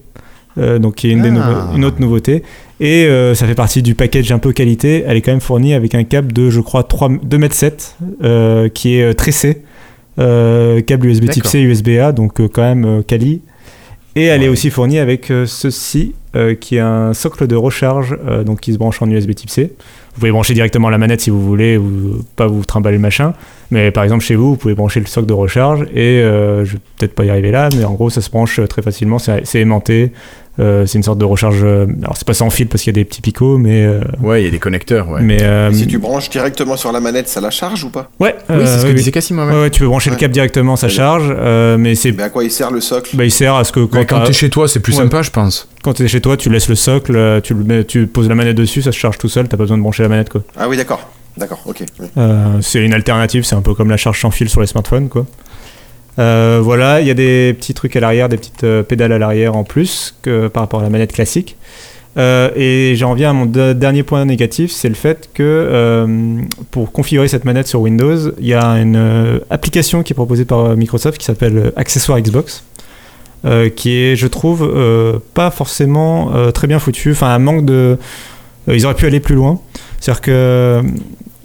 [0.58, 1.70] Euh, donc, qui est une, Ah.
[1.74, 2.42] une autre nouveauté.
[2.78, 5.04] Et euh, ça fait partie du package un peu qualité.
[5.06, 8.96] Elle est quand même fournie avec un câble de, je crois, 3, 2m7 euh, qui
[8.96, 9.62] est tressé.
[10.16, 11.46] Câble USB type.
[11.46, 13.40] C, USB-A, donc euh, quand même quali.
[14.14, 16.14] Et elle est aussi fournie avec ceci,
[16.60, 19.72] qui est un socle de recharge, donc qui se branche en USB type C.
[20.14, 23.32] Vous pouvez brancher directement la manette si vous voulez, ou pas vous trimballer le machin.
[23.70, 26.72] Mais par exemple, chez vous, vous pouvez brancher le socle de recharge et euh, je
[26.74, 29.18] vais peut-être pas y arriver là, mais en gros, ça se branche euh, très facilement.
[29.18, 30.12] C'est aimanté.
[30.60, 31.60] Euh, c'est une sorte de recharge.
[31.64, 33.86] euh, alors, c'est pas sans fil parce qu'il y a des petits picots, mais.
[33.86, 35.22] euh, Ouais, il y a des connecteurs, ouais.
[35.22, 38.10] mais euh, Si tu branches directement sur la manette, ça la charge ou pas?
[38.20, 39.70] Ouais, Oui, c'est ce que oui, disait Cassim, ouais.
[39.70, 42.12] tu peux brancher le câble directement, ça charge, euh, mais c'est.
[42.12, 43.16] Mais à quoi il sert le socle?
[43.16, 45.04] Bah, il sert à ce que Mais quand, quand t'es chez toi, c'est plus Ouais.
[45.04, 45.70] sympa, je pense.
[45.82, 48.56] quand t'es chez toi, tu laisses le socle, tu, le mets, tu poses la manette
[48.56, 50.42] dessus, ça se charge tout seul, t'as pas besoin de brancher la manette quoi.
[50.56, 51.08] Ah oui, d'accord.
[51.36, 51.82] D'accord, ok.
[52.00, 52.06] oui.
[52.18, 55.08] Euh, c'est une alternative, c'est un peu comme la charge sans fil sur les smartphones,
[55.08, 55.24] quoi.
[56.18, 59.18] Euh, voilà, il y a des petits trucs à l'arrière, des petites euh, pédales à
[59.18, 61.56] l'arrière en plus que par rapport à la manette classique.
[62.18, 66.36] Et j'en viens à mon de- dernier point négatif, c'est le fait que
[66.70, 70.76] pour configurer cette manette sur Windows, il y a une application qui est proposée par
[70.76, 72.64] Microsoft qui s'appelle Accessoire Xbox,
[73.46, 77.12] euh, qui est, je trouve, euh, pas forcément euh, très bien foutue.
[77.12, 77.96] Enfin, un manque de.
[78.68, 79.58] ils auraient pu aller plus loin.
[80.02, 80.82] C'est-à-dire que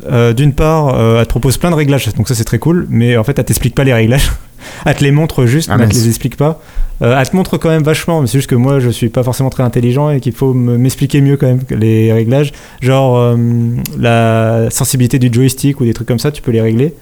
[0.10, 2.88] euh, d'une part, euh, elle te propose plein de réglages, donc ça c'est très cool,
[2.90, 4.32] mais en fait elle t'explique pas les réglages.
[4.86, 6.60] elle te les montre juste, Ah, mais elle te les explique pas.
[7.04, 9.22] Euh, elle te montre quand même vachement, mais c'est juste que moi je suis pas
[9.22, 12.52] forcément très intelligent et qu'il faut me- m'expliquer mieux quand même les réglages.
[12.82, 13.38] Genre
[14.00, 16.94] la sensibilité du joystick ou des trucs comme ça, tu peux les régler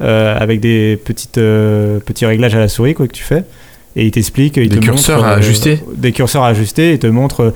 [0.00, 3.44] avec des petites, petits réglages à la souris quoi, que tu fais.
[3.98, 6.98] Et il t'explique, Des te curseurs montre, à euh, ajuster Des curseurs à ajuster, il
[6.98, 7.54] te montre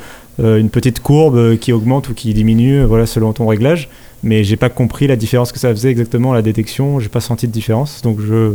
[0.59, 3.89] une petite courbe euh, qui augmente ou qui diminue, euh, voilà, selon ton réglage.
[4.23, 7.01] Mais j'ai pas compris la différence que ça faisait exactement la détection.
[7.01, 8.53] J'ai pas senti de différence, donc je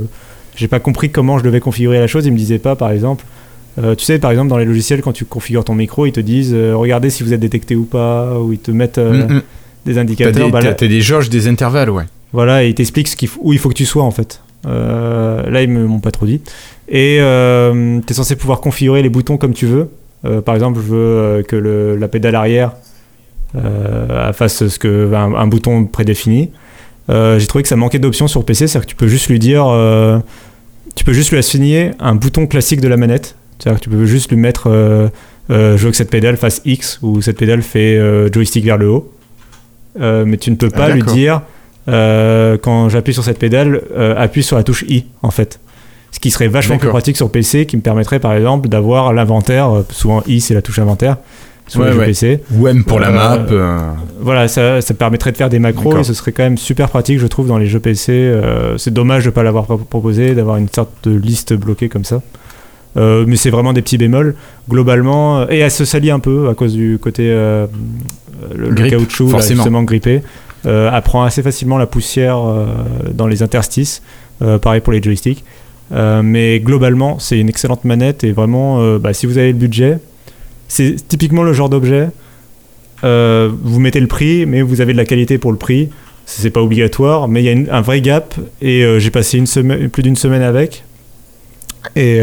[0.56, 2.26] j'ai pas compris comment je devais configurer la chose.
[2.26, 3.26] Il me disait pas, par exemple,
[3.84, 6.20] euh, tu sais, par exemple dans les logiciels quand tu configures ton micro, ils te
[6.22, 9.34] disent euh, regardez si vous êtes détecté ou pas, ou ils te mettent euh, Mm,
[9.34, 9.42] mm.
[9.86, 10.46] des T'as indicateurs.
[10.46, 12.04] des, Bah, t'as- là- t'as des jauges, des intervalles, ouais.
[12.32, 14.40] voilà, et il t'explique ce qu'il faut- où il faut que tu sois en fait.
[14.68, 16.42] Euh, là, ils m'ont pas trop dit.
[16.90, 19.90] Et euh, tu es censé pouvoir configurer les boutons comme tu veux.
[20.26, 22.72] Euh, par exemple, je veux euh, que le- la pédale arrière
[23.56, 26.52] euh, fasse ce que un, un bouton prédéfini.
[27.10, 29.64] J'ai trouvé que ça manquait d'options sur PC, c'est-à-dire que tu peux juste lui dire,
[30.96, 33.36] tu peux juste lui assigner un bouton classique de la manette.
[33.60, 34.70] C'est-à-dire que tu peux juste lui mettre,
[35.50, 38.02] je veux que cette pédale fasse X ou cette pédale fait
[38.34, 39.12] joystick vers le haut.
[40.00, 41.42] Mais tu ne peux Ah, pas lui dire
[41.88, 43.82] quand j'appuie sur cette pédale,
[44.18, 45.60] appuie sur la touche I en fait.
[46.16, 49.70] Ce qui serait vachement plus pratique sur PC, qui me permettrait par exemple d'avoir l'inventaire.
[49.70, 51.18] euh, souvent I c'est la touche inventaire
[51.68, 52.06] sur Ouais, ouais.
[52.06, 52.40] PC.
[52.58, 53.46] Ou M pour la Euh, map.
[53.52, 53.78] euh,
[54.22, 57.20] Voilà, ça, ça permettrait de faire des macros et ce serait quand même super pratique,
[57.20, 58.14] je trouve, dans les jeux PC.
[58.14, 61.90] Euh, c'est dommage de ne pas l'avoir pro- proposé, d'avoir une sorte de liste bloquée
[61.90, 62.22] comme ça.
[62.96, 64.36] Mais c'est vraiment des petits bémols.
[64.70, 67.68] Globalement, et elle se salit un peu à cause du côté le,
[68.56, 69.64] le caoutchouc, là, forcément.
[69.64, 70.22] justement grippé.
[70.66, 72.38] Euh, elle prend assez facilement la poussière
[73.14, 74.02] dans les interstices.
[74.62, 75.44] Pareil pour les joysticks.
[75.92, 79.58] Euh, mais globalement, c'est une excellente manette et vraiment, euh, bah, si vous avez le
[79.58, 80.00] budget,
[80.68, 82.10] c'est typiquement le genre d'objet.
[83.04, 85.90] euh, vous mettez le prix, mais vous avez de la qualité pour le prix.
[86.26, 88.34] C'est pas obligatoire, mais il y a un vrai gap.
[88.62, 90.84] Et j'ai passé une semaine, plus d'une semaine avec.
[91.96, 92.20] Et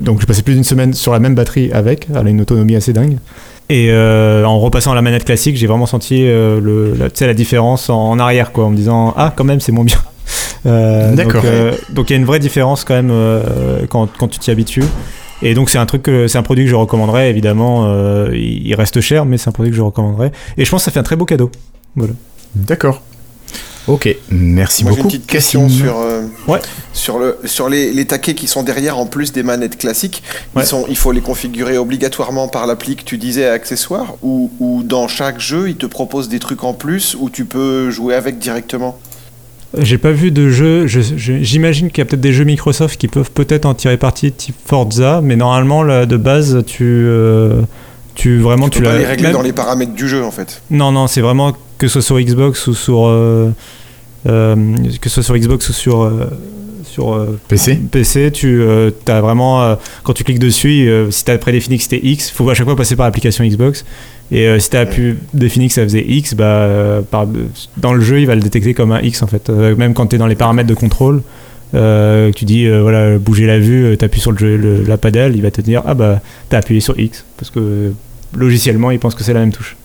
[0.00, 2.06] donc j'ai passé plus d'une semaine sur la même batterie avec.
[2.14, 3.18] Elle a une autonomie assez dingue.
[3.68, 8.52] Et en repassant à la manette classique, j'ai vraiment senti la différence en, en arrière,
[8.52, 9.98] quoi, en me disant ah quand même c'est moins bien.
[10.66, 11.42] Euh, D'accord.
[11.42, 14.38] Donc euh, donc il y a une vraie différence quand même euh, quand, quand tu
[14.38, 14.84] t'y habitues.
[15.42, 17.84] Et donc c'est un truc, que- c'est un produit que je recommanderais évidemment.
[17.86, 20.32] euh, il reste cher, mais c'est un produit que je recommanderais.
[20.56, 21.50] Et je pense que ça fait un très beau cadeau.
[22.54, 23.02] D'accord.
[23.88, 25.14] Ok, merci Moi, j'ai une beaucoup.
[25.16, 26.58] petite question sur, euh, Ouais.
[26.92, 30.24] sur, le, sur les, les taquets qui sont derrière, en plus des manettes classiques.
[30.54, 30.64] Ils Ouais.
[30.64, 35.06] sont, il faut les configurer obligatoirement par l'appli que tu disais accessoires ou, ou dans
[35.06, 38.98] chaque jeu, ils te proposent des trucs en plus où tu peux jouer avec directement?
[39.78, 40.86] J'ai pas vu de jeu.
[40.86, 43.96] je- je- J'imagine qu'il y a peut-être des jeux Microsoft qui peuvent peut-être en tirer
[43.96, 47.62] parti, type Forza, mais normalement là, de base, tu, euh,
[48.14, 50.30] tu vraiment Tu tu peux pas les régler même- dans les paramètres du jeu en
[50.30, 50.62] fait.
[50.70, 53.06] Non, non, c'est vraiment que ce soit sur Xbox ou sur.
[53.06, 53.50] euh,
[54.26, 54.56] euh,
[55.00, 56.10] que ce soit sur Xbox ou sur.
[56.98, 58.62] Euh, sur euh, PC PC, tu
[59.06, 59.62] as vraiment.
[59.62, 62.48] euh, quand tu cliques dessus, euh, si tu as prédéfini que c'était X, il faut
[62.50, 63.84] à chaque fois passer par l'application Xbox.
[64.32, 67.26] Et euh, si tu as pu définir que ça faisait X, bah, euh, par-
[67.76, 69.48] dans le jeu, il va le détecter comme un X en fait.
[69.50, 71.22] Euh, même quand tu es dans les paramètres de contrôle.
[71.74, 74.96] euh, tu dis euh, voilà bouger la vue, tu appuies sur le, jeu- le- la
[74.96, 77.90] paddle, il va te dire ah bah t'as appuyé sur X parce que euh,
[78.36, 79.76] logiciellement il pense que c'est la même touche.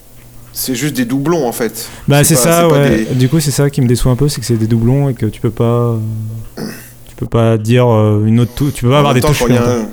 [0.53, 1.87] C'est juste des doublons en fait.
[2.07, 3.05] Bah c'est ça, ouais.
[3.09, 5.09] des- Du coup, c'est ça qui me déçoit un peu, c'est que c'est des doublons
[5.09, 5.97] et que tu peux pas,
[6.57, 6.63] tu
[7.21, 9.39] peux pas dire euh, une autre touche, tu peux pas En avoir des temps, touches.
[9.39, 9.85] quand il y a supplémentaires.
[9.87, 9.89] un-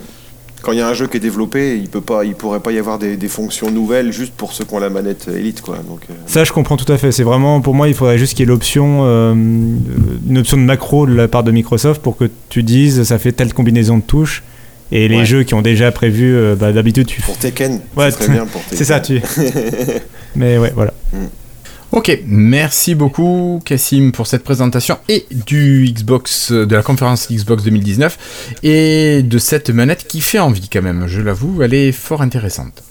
[0.61, 2.73] quand il y a un jeu qui est développé, il peut pas, il pourrait pas
[2.73, 5.77] y avoir des, des fonctions nouvelles juste pour ceux qui ont la manette Elite quoi.
[5.88, 7.12] Donc, euh, Ça, je comprends tout à fait.
[7.12, 10.62] C'est vraiment, pour moi, il faudrait juste qu'il y ait l'option, euh, une option de
[10.62, 14.03] macro de la part de Microsoft pour que tu dises ça fait telle combinaison de
[14.03, 14.43] touches.
[14.91, 15.25] Et les Ouais.
[15.27, 17.21] jeux qui ont déjà prévu, euh, bah, d'habitude, tu.
[17.23, 18.79] pour Tekken, Ouais, serait bien pour Tekken.
[18.79, 19.21] C'est ça, tu.
[20.35, 20.93] Mais ouais, voilà.
[21.90, 28.59] Ok, merci beaucoup Cassim pour cette présentation et du Xbox, de la conférence Xbox 2019
[28.62, 32.83] et de cette manette qui fait envie quand même, je l'avoue, elle est fort intéressante.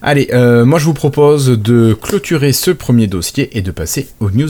[0.00, 4.30] Allez, euh, moi je vous propose de clôturer ce premier dossier et de passer aux
[4.30, 4.48] news.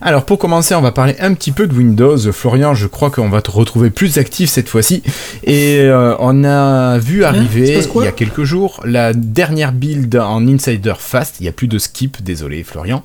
[0.00, 2.16] Alors pour commencer, on va parler un petit peu de Windows.
[2.32, 5.02] Florian, je crois qu'on va te retrouver plus actif cette fois-ci.
[5.42, 10.14] Et euh, on a vu se arriver il y a quelques jours la dernière build
[10.14, 11.40] en Insider Fast.
[11.40, 13.02] Il n'y a plus de skip, désolé Florian,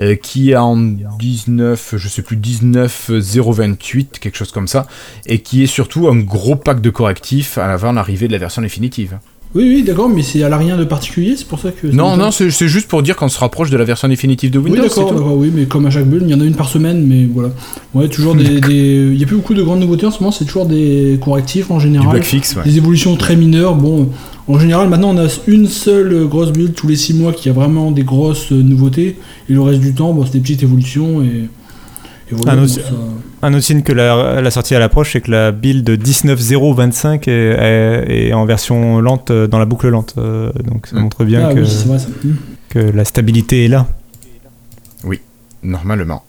[0.00, 4.86] euh, qui est en 19, je sais plus 19 028, quelque chose comme ça,
[5.26, 9.18] et qui est surtout un gros pack de correctifs avant l'arrivée de la version définitive.
[9.54, 11.86] Oui, oui, d'accord, mais c'est à la rien de particulier, c'est pour ça que.
[11.86, 14.58] Non, non, c'est c'est juste pour dire qu'on se rapproche de la version définitive de
[14.58, 14.88] Oui, Windows.
[14.90, 17.06] c'est d'accord, oui, mais comme à chaque bulle, il y en a une par semaine,
[17.06, 17.50] mais voilà.
[17.94, 18.60] Ouais, toujours des.
[18.60, 21.18] des- Il y a plus beaucoup de grandes nouveautés en ce moment, c'est toujours des
[21.24, 22.12] correctifs en Du général.
[22.12, 22.64] bug fixe, ouais.
[22.64, 23.76] Des évolutions très mineures.
[23.76, 24.10] Bon,
[24.46, 27.52] en général, maintenant, on a une seule grosse build tous les 6 mois qui a
[27.52, 29.16] vraiment des grosses nouveautés,
[29.48, 31.26] et le reste du temps, bon, c'est des petites évolutions, et.
[32.30, 32.80] et voilà, bon, autre- ça-
[33.46, 37.30] Un autre signe que la, la sortie à l'approche, c'est que la build 19.025 est,
[37.30, 40.14] est, est en version lente, euh, dans la boucle lente.
[40.18, 41.00] euh, donc ça Mm.
[41.00, 42.08] montre bien Ah que, oui, c'est vrai ça.
[42.24, 42.34] Hmm.
[42.70, 43.86] que la stabilité est là.
[45.62, 46.24] Normalement.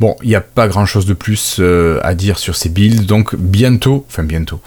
[0.00, 3.04] Bon, il n'y a pas grand chose de plus euh, à dire sur ces builds,
[3.06, 4.60] donc bientôt, enfin bientôt,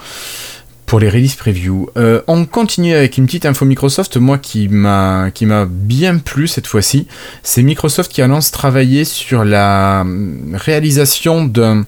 [0.99, 1.89] les release preview.
[1.97, 6.47] Euh, on continue avec une petite info Microsoft, moi qui m'a qui m'a bien plu
[6.47, 7.07] cette fois-ci.
[7.43, 11.85] C'est Microsoft qui annonce travailler sur la hum, réalisation d'un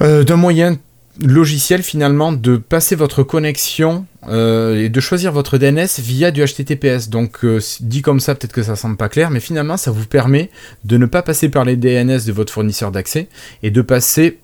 [0.00, 0.78] euh, d'un moyen
[1.22, 7.08] logiciel finalement de passer votre connexion euh, et de choisir votre DNS via du HTTPS.
[7.08, 7.44] Donc
[7.80, 10.50] dit comme ça, peut-être que ça semble pas clair, mais finalement ça vous permet
[10.84, 13.28] de ne pas passer par les DNS de votre fournisseur d'accès
[13.62, 14.38] et de passer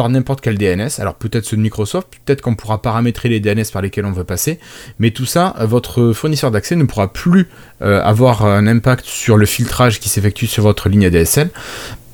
[0.00, 0.88] par n'importe quel DNS.
[0.98, 4.24] Alors peut-être ceux de Microsoft, peut-être qu'on pourra paramétrer les DNS par lesquels on veut
[4.24, 4.58] passer,
[4.98, 7.48] mais tout ça, votre fournisseur d'accès ne pourra plus
[7.82, 11.50] euh, avoir un impact sur le filtrage qui s'effectue sur votre ligne ADSL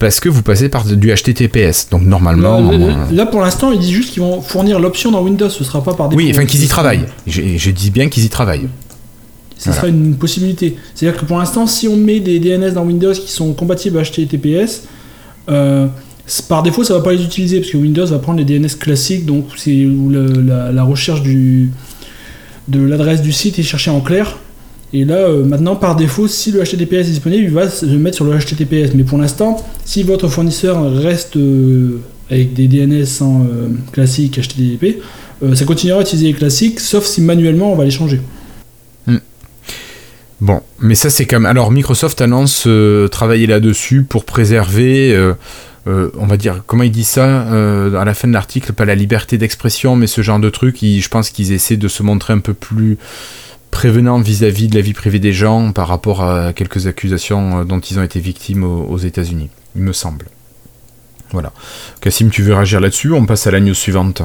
[0.00, 1.88] parce que vous passez par du HTTPS.
[1.92, 5.12] Donc normalement, Là, euh, là, là, pour l'instant, ils disent juste qu'ils vont fournir l'option
[5.12, 6.18] dans Windows, ce sera pas par défaut.
[6.20, 7.06] oui, enfin qu'ils y travaillent.
[7.28, 8.66] Je, je dis bien qu'ils y travaillent.
[9.58, 10.76] Ce sera une possibilité.
[10.96, 14.82] C'est-à-dire que pour l'instant, si on met des DNS dans Windows qui sont compatibles HTTPS,
[15.48, 15.86] euh,
[16.48, 19.26] par défaut, ça va pas les utiliser parce que Windows va prendre les DNS classiques,
[19.26, 21.70] donc c'est la, la recherche du,
[22.68, 24.38] de l'adresse du site est cherchée en clair.
[24.92, 28.16] Et là, euh, maintenant, par défaut, si le HTTPS est disponible, il va se mettre
[28.16, 28.94] sur le HTTPS.
[28.94, 35.00] Mais pour l'instant, si votre fournisseur reste euh, avec des DNS sans euh, classique HTTP,
[35.42, 38.20] euh, ça continuera à utiliser les classiques, sauf si manuellement on va les changer.
[40.38, 41.46] Bon, mais ça c'est comme...
[41.46, 42.68] Alors Microsoft annonce
[43.10, 45.18] travailler là-dessus pour préserver,
[45.86, 48.84] euh, on va dire, comment il dit ça euh, à la fin de l'article, pas
[48.84, 52.32] la liberté d'expression, mais ce genre de truc, je pense qu'ils essaient de se montrer
[52.32, 52.98] un peu plus
[53.70, 57.80] prévenants vis-à-vis de la vie privée des gens par rapport à quelques accusations euh, dont
[57.80, 60.26] ils ont été victimes aux, aux États-Unis, il me semble.
[61.30, 61.52] Voilà.
[62.00, 64.22] Cassim, tu veux réagir là-dessus On passe à la news suivante?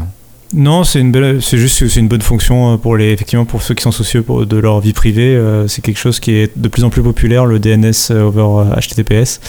[0.54, 3.46] Non, c'est une belle, c'est juste que c'est une bonne fonction euh, pour les, effectivement,
[3.46, 5.34] pour ceux qui sont soucieux pour- de leur vie privée.
[5.36, 8.76] euh, c'est quelque chose qui est de plus en plus populaire, le DNS over euh,
[8.76, 9.40] HTTPS.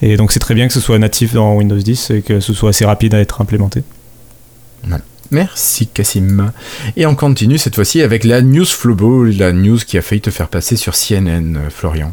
[0.00, 2.54] Et donc c'est très bien que ce soit natif dans Windows 10 et que ce
[2.54, 3.82] soit assez rapide à être implémenté.
[5.32, 6.52] Merci Cassim.
[6.96, 10.30] Et on continue cette fois-ci avec la news Flobo, la news qui a failli te
[10.30, 12.12] faire passer sur CNN, Florian.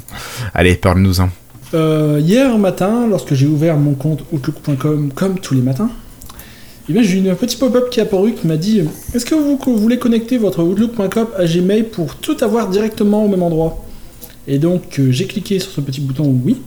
[0.56, 1.30] Allez, parle-nous-en.
[1.76, 5.92] Euh, hier matin, lorsque j'ai ouvert mon compte outlook.com comme tous les matins,
[6.90, 8.82] eh bien, j'ai eu un petit pop-up qui est apparu qui m'a dit
[9.14, 13.42] Est-ce que vous, voulez connecter votre outlook.com à Gmail pour tout avoir directement au même
[13.42, 13.86] endroit?
[14.48, 16.58] Et donc, euh, j'ai cliqué sur ce petit bouton Oui.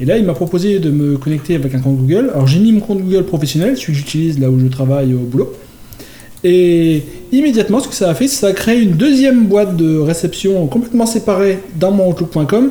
[0.00, 2.30] Et là, il m'a proposé de me connecter avec un compte Google.
[2.34, 5.18] Alors, j'ai mis mon compte Google professionnel, celui que j'utilise là où je travaille au
[5.18, 5.52] boulot.
[6.42, 9.98] Et immédiatement, ce que ça a fait, c'est ça a créé une deuxième boîte de
[9.98, 12.70] réception complètement séparée dans mon Outlook.com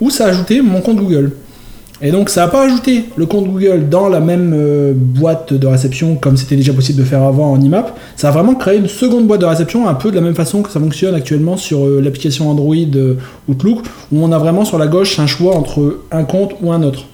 [0.00, 1.30] où ça a ajouté mon compte Google.
[2.04, 5.66] Et donc, ça n'a pas ajouté le compte Google dans la même euh, boîte de
[5.68, 7.96] réception comme c'était déjà possible de faire avant en IMAP.
[8.16, 10.62] Ça a vraiment créé une seconde boîte de réception, un peu de la même façon
[10.62, 13.14] que ça fonctionne actuellement sur euh, l'application Android euh,
[13.48, 16.82] Outlook, où on a vraiment sur la gauche un choix entre un compte ou un
[16.82, 17.04] autre.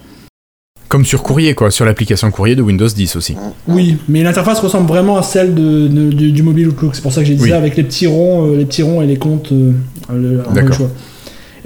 [0.88, 3.36] Comme sur courrier, quoi, sur l'application courrier de Windows 10 aussi.
[3.68, 6.94] Oui, mais l'interface ressemble vraiment à celle de, de- du, du mobile Outlook.
[6.94, 7.50] C'est pour ça que j'ai dit Oui.
[7.50, 9.52] ça avec les petits ronds, euh, les petits ronds et les comptes.
[9.52, 9.72] euh,
[10.14, 10.68] le, en D'accord.
[10.70, 10.88] le choix.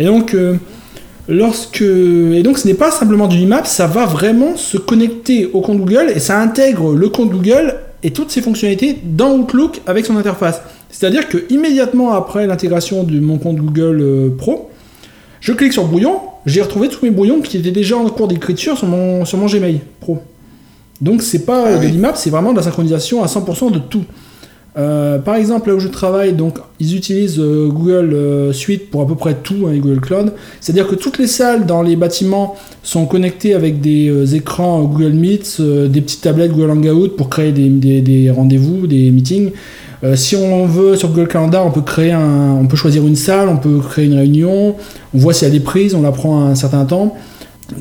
[0.01, 0.57] Et donc, euh,
[1.29, 5.61] lorsque et donc ce n'est pas simplement du IMAP, ça va vraiment se connecter au
[5.61, 10.07] compte Google et ça intègre le compte Google et toutes ses fonctionnalités dans Outlook avec
[10.07, 10.61] son interface.
[10.91, 14.71] C'est-à-dire que immédiatement après l'intégration de mon compte Google euh, Pro,
[15.41, 18.77] je clique sur brouillon, j'ai retrouvé tous mes brouillons qui étaient déjà en cours d'écriture
[18.77, 20.19] sur mon, sur mon Gmail Pro.
[21.01, 21.93] Donc c'est pas Ah de oui.
[21.93, 24.05] l'IMAP, c'est vraiment de la synchronisation à 100% de tout.
[24.79, 29.03] Euh, par exemple, là où je travaille, donc ils utilisent euh, Google euh, Suite pour
[29.03, 30.33] à peu près tout, hein, Google Cloud.
[30.61, 35.61] C'est-à-dire que toutes les salles dans les bâtiments sont connectées avec des écrans Google Meet,
[35.61, 39.51] des petites tablettes Google Hangout pour créer des, rendez-vous, des meetings.
[40.17, 43.49] Si on veut sur Google Calendar, on peut créer un, on peut choisir une salle,
[43.49, 44.75] on peut créer une réunion.
[45.15, 47.15] On voit s'il y a des prises, on la prend un certain temps.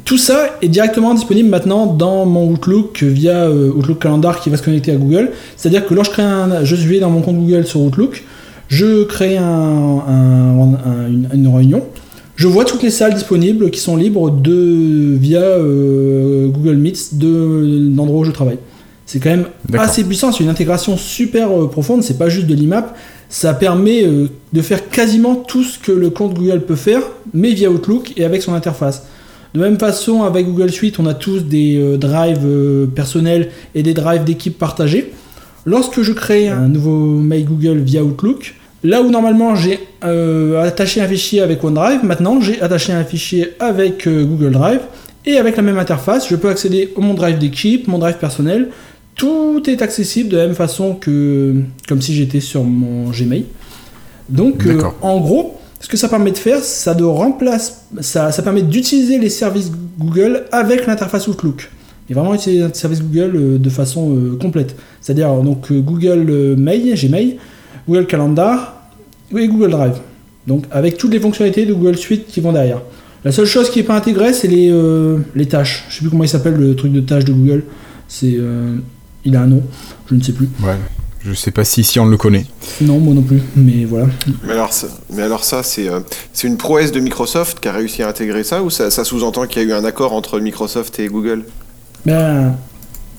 [0.05, 4.57] Tout ça est directement disponible maintenant dans mon Outlook via euh, Outlook Calendar qui va
[4.57, 5.31] se connecter à Google.
[5.57, 8.23] C'est-à-dire que lorsque je crée un, je vais dans mon compte Google sur Outlook,
[8.67, 11.83] je crée un- un- un- une, une réunion.
[12.35, 17.91] Je vois toutes les salles disponibles qui sont libres de via euh, Google Meet de
[17.95, 18.57] l'endroit où je travaille.
[19.05, 19.45] C'est quand même
[19.77, 22.95] assez puissant, c'est une intégration super euh, profonde, c'est pas juste de l'IMAP,
[23.29, 24.05] ça permet
[24.53, 27.01] de faire quasiment tout ce que le compte Google peut faire,
[27.33, 29.03] mais via Outlook et avec son interface.
[29.53, 33.83] De même façon, avec Google Suite, on a tous des euh, drives euh, personnels et
[33.83, 35.11] des drives d'équipe partagés.
[35.65, 41.01] Lorsque je crée un nouveau mail Google via Outlook, là où normalement j'ai euh, attaché
[41.01, 44.79] un fichier avec OneDrive, maintenant j'ai attaché un fichier avec Google Drive
[45.27, 48.69] et avec la même interface, je peux accéder à mon drive d'équipe, mon drive personnel.
[49.13, 53.45] Tout est accessible de la même façon que comme si j'étais sur mon Gmail.
[54.29, 54.63] Donc,
[55.03, 59.29] en gros, ce que ça permet de faire, ça de remplace, ça, permet d'utiliser les
[59.29, 61.69] services Google avec l'interface Outlook.
[62.09, 64.75] Et vraiment utiliser les services Google euh, de façon euh, complète.
[64.99, 67.37] C'est-à-dire donc euh, Google euh, Mail, Gmail,
[67.87, 68.89] Google Calendar
[69.35, 69.95] et Google Drive.
[70.45, 72.81] Donc avec toutes les fonctionnalités de Google Suite qui vont derrière.
[73.23, 75.85] La seule chose qui n'est pas intégrée, c'est les, tâches.
[75.89, 77.63] Je sais plus comment il s'appelle le truc de tâches de Google.
[78.07, 78.35] C'est,
[79.23, 79.61] il a un nom,
[80.09, 80.49] je ne sais plus.
[80.63, 80.73] Ouais.
[81.23, 82.45] Je sais pas si, si on le connaît.
[82.81, 83.41] Non, moi non plus.
[83.55, 84.07] Mais voilà.
[84.43, 85.99] Mais alors, ça, mais alors ça, c'est euh,
[86.33, 89.45] c'est une prouesse de Microsoft qui a réussi à intégrer ça ou ça, ça sous-entend
[89.45, 91.43] qu'il y a eu un accord entre Microsoft et Google?
[92.07, 92.55] Ben,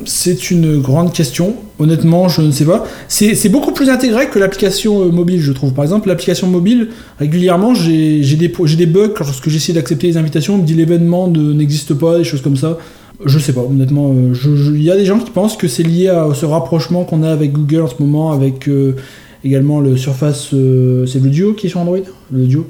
[0.05, 1.55] c'est une grande question.
[1.79, 2.85] Honnêtement, je ne sais pas.
[3.07, 5.73] C'est beaucoup plus intégré que l'application euh, mobile, je trouve.
[5.73, 6.89] Par exemple, l'application mobile,
[7.21, 10.55] régulièrement, j'ai des, des bugs lorsque j'essaie d'accepter les invitations.
[10.55, 12.79] On me dit l'événement ne- n'existe pas, des choses comme ça.
[13.27, 14.13] Je sais pas, honnêtement.
[14.15, 14.35] euh,
[14.75, 17.31] Il y a des gens qui pensent que c'est lié à ce rapprochement qu'on a
[17.31, 18.97] avec Google en ce moment, avec euh,
[19.45, 20.51] également le Surface.
[20.55, 21.99] euh, c'est le Duo qui est sur Android
[22.33, 22.67] Le Duo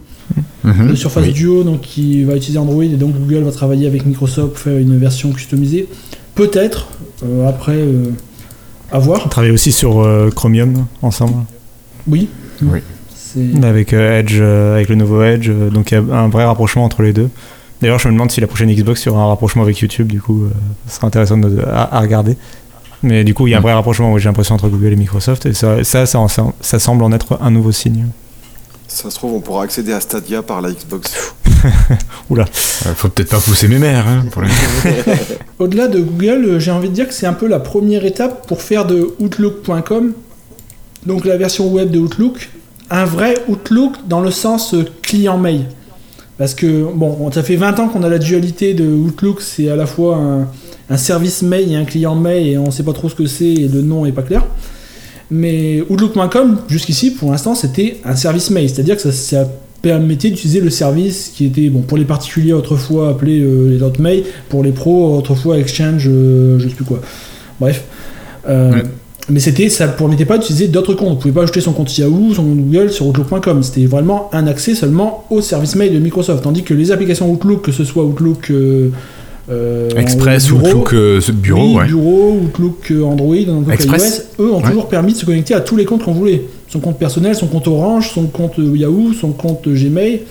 [0.64, 0.88] Mhm.
[0.88, 1.32] le Surface Oui.
[1.32, 4.78] Duo donc, qui va utiliser Android et donc Google va travailler avec Microsoft pour faire
[4.78, 5.88] une version customisée.
[6.34, 6.88] Peut-être,
[7.24, 8.04] euh, après, euh,
[8.90, 9.20] à voir.
[9.26, 11.34] On travaille aussi sur euh, Chromium ensemble,
[12.06, 12.28] Oui.
[12.62, 12.78] Oui.
[13.14, 16.44] C'est- avec euh, Edge, euh, avec le nouveau Edge, donc il y a un vrai
[16.44, 17.28] rapprochement entre les deux.
[17.82, 20.06] D'ailleurs, je me demande si la prochaine Xbox il y aura un rapprochement avec YouTube,
[20.06, 20.50] du coup, euh,
[20.88, 22.36] ce sera intéressant de- à, à regarder.
[23.02, 25.44] Mais du coup, il y a un vrai rapprochement, j'ai l'impression, entre Google et Microsoft,
[25.46, 28.06] et ça, ça, ça, ça- ça semble en être un nouveau signe.
[28.86, 31.34] Ça se trouve, on pourra accéder à Stadia par la Xbox.
[32.86, 34.06] Euh, faut peut-être pas pousser mes mères.
[34.08, 34.48] Hein, pour les-
[35.58, 38.46] Au-delà de Google, euh, j'ai envie de dire que c'est un peu la première étape
[38.46, 40.12] pour faire de Outlook.com,
[41.06, 42.48] donc la version web de Outlook,
[42.90, 45.66] un vrai Outlook dans le sens euh, client mail.
[46.42, 49.76] Parce que, bon, ça fait 20 ans qu'on a la dualité de Outlook, c'est à
[49.76, 50.20] la fois
[50.90, 53.44] un, service mail et un client mail, et on sait pas trop ce que c'est,
[53.44, 54.44] et le nom est pas clair.
[55.30, 59.48] Mais Outlook.com, jusqu'ici, pour l'instant, c'était un service mail, c'est-à-dire que ça,
[59.82, 64.24] permettait d'utiliser le service qui était, bon, pour les particuliers autrefois appelé euh, les Hotmail,
[64.48, 67.00] pour les pros autrefois Exchange, euh, je sais plus quoi.
[67.60, 67.84] Bref.
[68.48, 68.82] Euh.
[69.30, 71.10] Mais c'était, ça ne permettait pas d'utiliser d'autres comptes.
[71.10, 73.62] Vous pouvez pas ajouter son compte Yahoo, son compte Google sur Outlook.com.
[73.62, 76.42] C'était vraiment un accès seulement au service mail de Microsoft.
[76.42, 78.88] Tandis que les applications Outlook, que ce soit Outlook euh,
[79.50, 81.86] euh, Express bureau, Outlook euh, bureau, oui, ouais.
[81.86, 84.26] bureau, Outlook Android, Outlook Express.
[84.38, 84.68] iOS, eux ont Ouais.
[84.68, 86.42] toujours permis de se connecter à tous les comptes qu'on voulait.
[86.68, 90.22] Son compte personnel, son compte Orange, son compte Yahoo, son compte Gmail.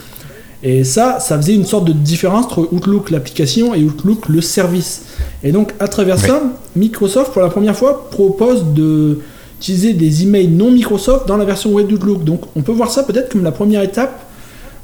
[0.63, 5.03] Et ça, ça faisait une sorte de différence entre Outlook l'application et Outlook le service.
[5.43, 6.41] Et donc, à travers ça,
[6.75, 9.19] Microsoft, pour la première fois, propose de
[9.57, 12.23] utiliser des emails non Microsoft dans la version web d'Outlook.
[12.23, 14.19] Donc, on peut voir ça peut-être comme la première étape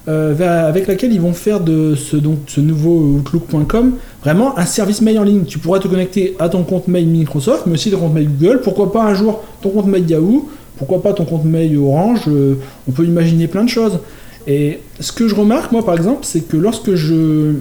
[0.07, 5.01] euh, avec laquelle ils vont faire de ce, donc, ce nouveau Outlook.com vraiment un service
[5.01, 5.43] mail en ligne.
[5.45, 8.61] Tu pourras te connecter à ton compte mail Microsoft, mais aussi ton compte mail Google.
[8.63, 10.49] Pourquoi pas un jour ton compte mail Yahoo?
[10.77, 12.21] Pourquoi pas ton compte mail Orange?
[12.27, 12.55] Euh,
[12.87, 13.99] On peut imaginer plein de choses.
[14.47, 17.55] Et ce que je remarque, moi par exemple, c'est que lorsque je,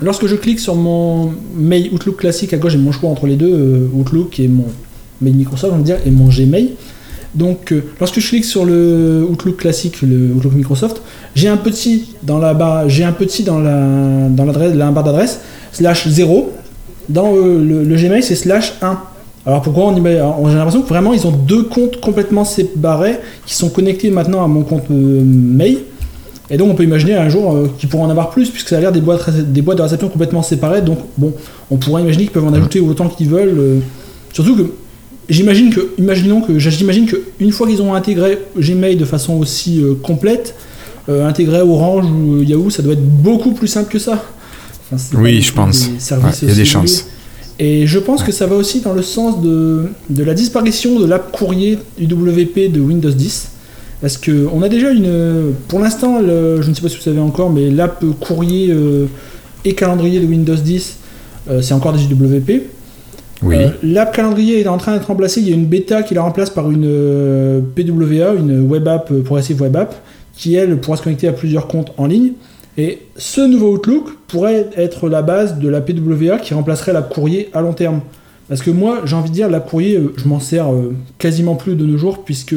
[0.00, 3.36] lorsque je clique sur mon mail Outlook classique à gauche, j'ai mon choix entre les
[3.36, 4.64] deux, euh, Outlook et mon
[5.20, 6.72] mail Microsoft, on va dire, et mon Gmail.
[7.34, 11.02] Donc, euh, lorsque je clique sur le Outlook classique, le Outlook Microsoft,
[11.34, 15.40] j'ai un petit dans la barre, j'ai un petit dans la dans la barre d'adresse
[15.72, 16.50] slash 0.
[17.10, 18.98] Dans euh, le, Gmail, c'est slash 1.
[19.44, 23.68] Alors pourquoi on J'ai l'impression que vraiment ils ont deux comptes complètement séparés qui sont
[23.68, 25.78] connectés maintenant à mon compte mail.
[26.50, 28.76] Et donc on peut imaginer un jour euh, qu'ils pourront en avoir plus puisque ça
[28.78, 30.82] a l'air des boîtes, des boîtes de réception complètement séparées.
[30.82, 31.32] Donc bon,
[31.70, 33.58] on pourrait imaginer qu'ils peuvent en ajouter autant qu'ils veulent.
[33.58, 33.78] euh,
[34.32, 34.70] surtout que
[35.28, 39.80] j'imagine que, imaginons que, j'imagine que une fois qu'ils ont intégré Gmail de façon aussi
[39.82, 40.54] euh, complète,
[41.08, 44.24] euh, intégré Orange ou Yahoo, ça doit être beaucoup plus simple que ça.
[44.92, 45.86] Enfin, Oui, je pense.
[45.86, 47.06] Ouais, il y a des chances.
[47.58, 51.06] Et je pense que ça va aussi dans le sens de, de la disparition de
[51.06, 53.48] l'app courrier UWP de Windows 10.
[54.00, 55.54] Parce que on a déjà une.
[55.68, 59.06] Pour l'instant, je ne sais pas si vous savez encore, mais l'app courrier euh,
[59.64, 60.98] et calendrier de Windows 10,
[61.50, 62.62] euh, c'est encore des UWP.
[63.42, 63.56] Oui.
[63.56, 65.40] Euh, L'app calendrier est en train d'être remplacée.
[65.40, 69.60] Il y a une bêta qui la remplace par une PWA, une web app, progressive
[69.60, 69.94] web app,
[70.34, 72.32] qui elle pourra se connecter à plusieurs comptes en ligne.
[72.78, 77.48] Et ce nouveau Outlook pourrait être la base de la PWA qui remplacerait la courrier
[77.54, 78.00] à long terme.
[78.48, 80.66] Parce que moi, j'ai envie de dire, la courrier, je m'en sers
[81.18, 82.54] quasiment plus de nos jours, puisque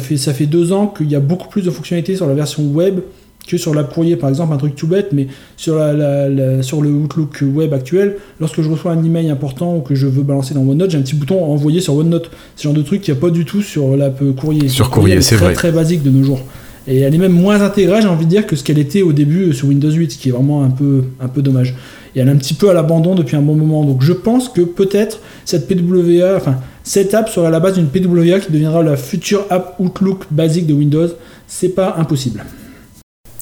[0.00, 2.62] fait, ça fait deux ans qu'il y a beaucoup plus de fonctionnalités sur la version
[2.64, 3.00] web
[3.48, 4.14] que sur la courrier.
[4.16, 7.74] Par exemple, un truc tout bête, mais sur, la, la- la- sur le Outlook web
[7.74, 10.98] actuel, lorsque je reçois un email important ou que je veux balancer dans OneNote, j'ai
[10.98, 12.30] un petit bouton envoyer sur OneNote.
[12.56, 14.68] Ce genre de truc qu'il n'y a pas du tout sur l'app courrier.
[14.68, 15.54] Sur courrier, c'est très, vrai.
[15.54, 16.40] très basique de nos jours.
[16.88, 19.12] Et elle est même moins intégrée, j'ai envie de dire, que ce qu'elle était au
[19.12, 21.76] début euh, sur Windows 8, ce qui est vraiment un peu, un peu dommage.
[22.14, 23.84] Et elle est un petit peu à l'abandon depuis un bon moment.
[23.84, 27.88] Donc je pense que peut-être cette PWA, enfin cette app sera à la base d'une
[27.88, 31.08] PWA qui deviendra la future app Outlook basique de Windows.
[31.46, 32.44] C'est pas impossible.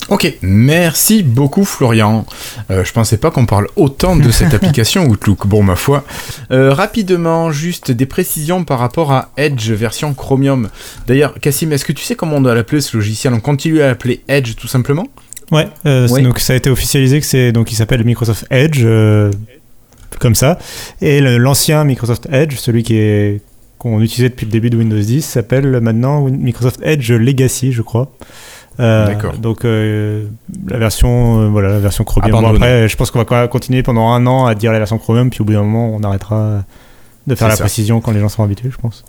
[0.08, 2.26] Ok, merci beaucoup Florian.
[2.72, 5.46] Euh, je pensais pas qu'on parle autant de cette application Outlook.
[5.46, 6.04] Bon, ma foi.
[6.50, 10.68] Euh, rapidement, juste des précisions par rapport à Edge version Chromium.
[11.06, 13.32] D'ailleurs, Cassim, est-ce que tu sais comment on doit l'appeler ce logiciel?
[13.34, 15.06] On continue à l'appeler Edge tout simplement?
[15.52, 16.22] Ouais, euh, Oui.
[16.22, 19.30] donc ça a été officialisé que c'est donc il s'appelle Microsoft Edge euh,
[20.20, 20.58] comme ça
[21.00, 23.40] et l'ancien Microsoft Edge, celui qui est
[23.78, 28.12] qu'on utilisait depuis le début de Windows 10, s'appelle maintenant Microsoft Edge Legacy, je crois.
[28.78, 29.38] Euh, D'accord.
[29.38, 30.26] Donc euh,
[30.68, 32.40] la version euh, voilà la version Chromium.
[32.40, 35.30] Bon, après, je pense qu'on va continuer pendant un an à dire la version Chromium,
[35.30, 36.62] puis au bout d'un moment, on arrêtera
[37.26, 37.64] de faire la ça.
[37.64, 39.04] précision quand les gens sont habitués, je pense.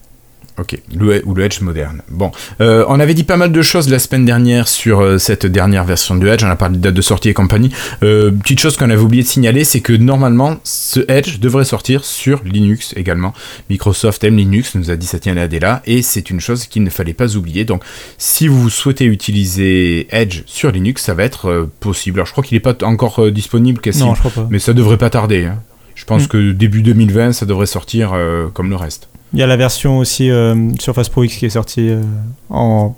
[0.59, 2.01] Ok, le, ou le Edge moderne.
[2.09, 5.45] Bon, euh, on avait dit pas mal de choses la semaine dernière sur euh, cette
[5.45, 7.71] dernière version de Edge, on a parlé de date de sortie et compagnie.
[8.03, 12.03] Euh, petite chose qu'on avait oublié de signaler, c'est que normalement, ce Edge devrait sortir
[12.03, 13.33] sur Linux également.
[13.69, 17.13] Microsoft aime Linux, nous a dit Satya Nadella, et c'est une chose qu'il ne fallait
[17.13, 17.63] pas oublier.
[17.65, 17.81] Donc,
[18.17, 22.19] si vous souhaitez utiliser Edge sur Linux, ça va être possible.
[22.19, 24.47] Alors, je crois qu'il n'est pas encore disponible, Cassim, Non, je crois pas.
[24.51, 25.45] mais ça devrait pas tarder.
[25.45, 25.59] hein.
[25.95, 26.27] Je pense Mm.
[26.27, 29.07] que début 2020, ça devrait sortir euh, comme le reste.
[29.33, 32.01] Il y a la version aussi euh, Surface Pro X qui est sortie euh,
[32.49, 32.95] en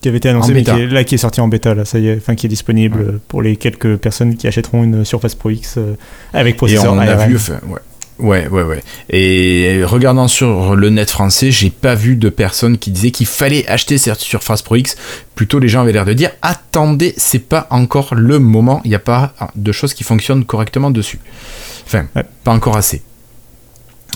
[0.00, 0.74] qui avait été annoncée En mais bêta.
[0.74, 2.48] qui est, là qui est sortie en bêta là ça y est enfin qui est
[2.48, 3.18] disponible Ouais.
[3.28, 5.94] pour les quelques personnes qui achèteront une Surface Pro X euh,
[6.32, 7.78] avec Et processeur on a vu, enfin, ouais.
[8.18, 8.82] Ouais, ouais, ouais.
[9.08, 13.66] Et regardant sur le net français, j'ai pas vu de personnes qui disaient qu'il fallait
[13.66, 14.94] acheter cette Surface Pro X.
[15.34, 18.82] Plutôt, les gens avaient l'air de dire attendez, c'est pas encore le moment.
[18.84, 21.18] Il n'y a pas de choses qui fonctionnent correctement dessus.
[21.86, 22.24] Enfin, Ouais.
[22.44, 23.00] pas encore assez.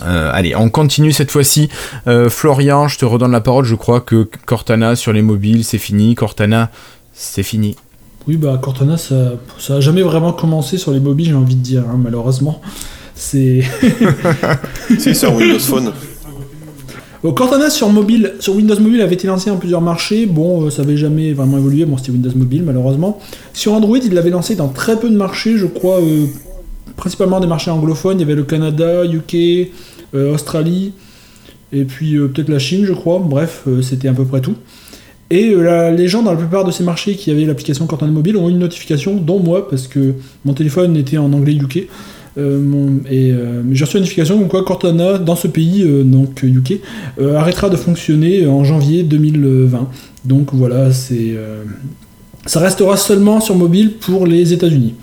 [0.04, 1.68] Euh, allez, on continue cette fois-ci.
[2.06, 3.64] Euh, Florian, je te redonne la parole.
[3.64, 6.14] Je crois que Cortana sur les mobiles, c'est fini.
[6.14, 6.70] Cortana,
[7.12, 7.76] c'est fini.
[8.26, 11.60] Oui, bah Cortana, ça, ça a jamais vraiment commencé sur les mobiles, j'ai envie de
[11.62, 12.60] dire, hein, malheureusement.
[13.14, 13.62] C'est.
[14.98, 15.92] C'est sur Windows Phone.
[17.32, 20.26] Cortana sur mobile, sur Windows Mobile avait été lancé dans plusieurs marchés.
[20.26, 21.86] Bon, ça avait jamais vraiment évolué.
[21.86, 23.18] Bon, c'était Windows Mobile malheureusement.
[23.54, 26.00] Sur Android, il l'avait lancé dans très peu de marchés, je crois,
[26.96, 28.18] principalement des marchés anglophones.
[28.18, 29.70] Il y avait le Canada, UK,
[30.14, 30.92] Australie,
[31.72, 33.18] et puis peut-être la Chine, je crois.
[33.18, 34.54] Bref, c'était à peu près tout.
[35.30, 38.48] Et les gens dans la plupart de ces marchés qui avaient l'application Cortana Mobile ont
[38.48, 40.14] eu une notification, dont moi, parce que
[40.44, 41.88] mon téléphone était en anglais UK.
[42.36, 46.42] Euh, et euh, j'ai reçu une notification comme quoi Cortana, dans ce pays, euh, donc
[46.42, 46.80] UK,
[47.36, 49.88] arrêtera de fonctionner en janvier 2020.
[50.24, 51.36] Donc voilà, c'est
[52.46, 54.94] ça restera seulement sur mobile pour les États-Unis.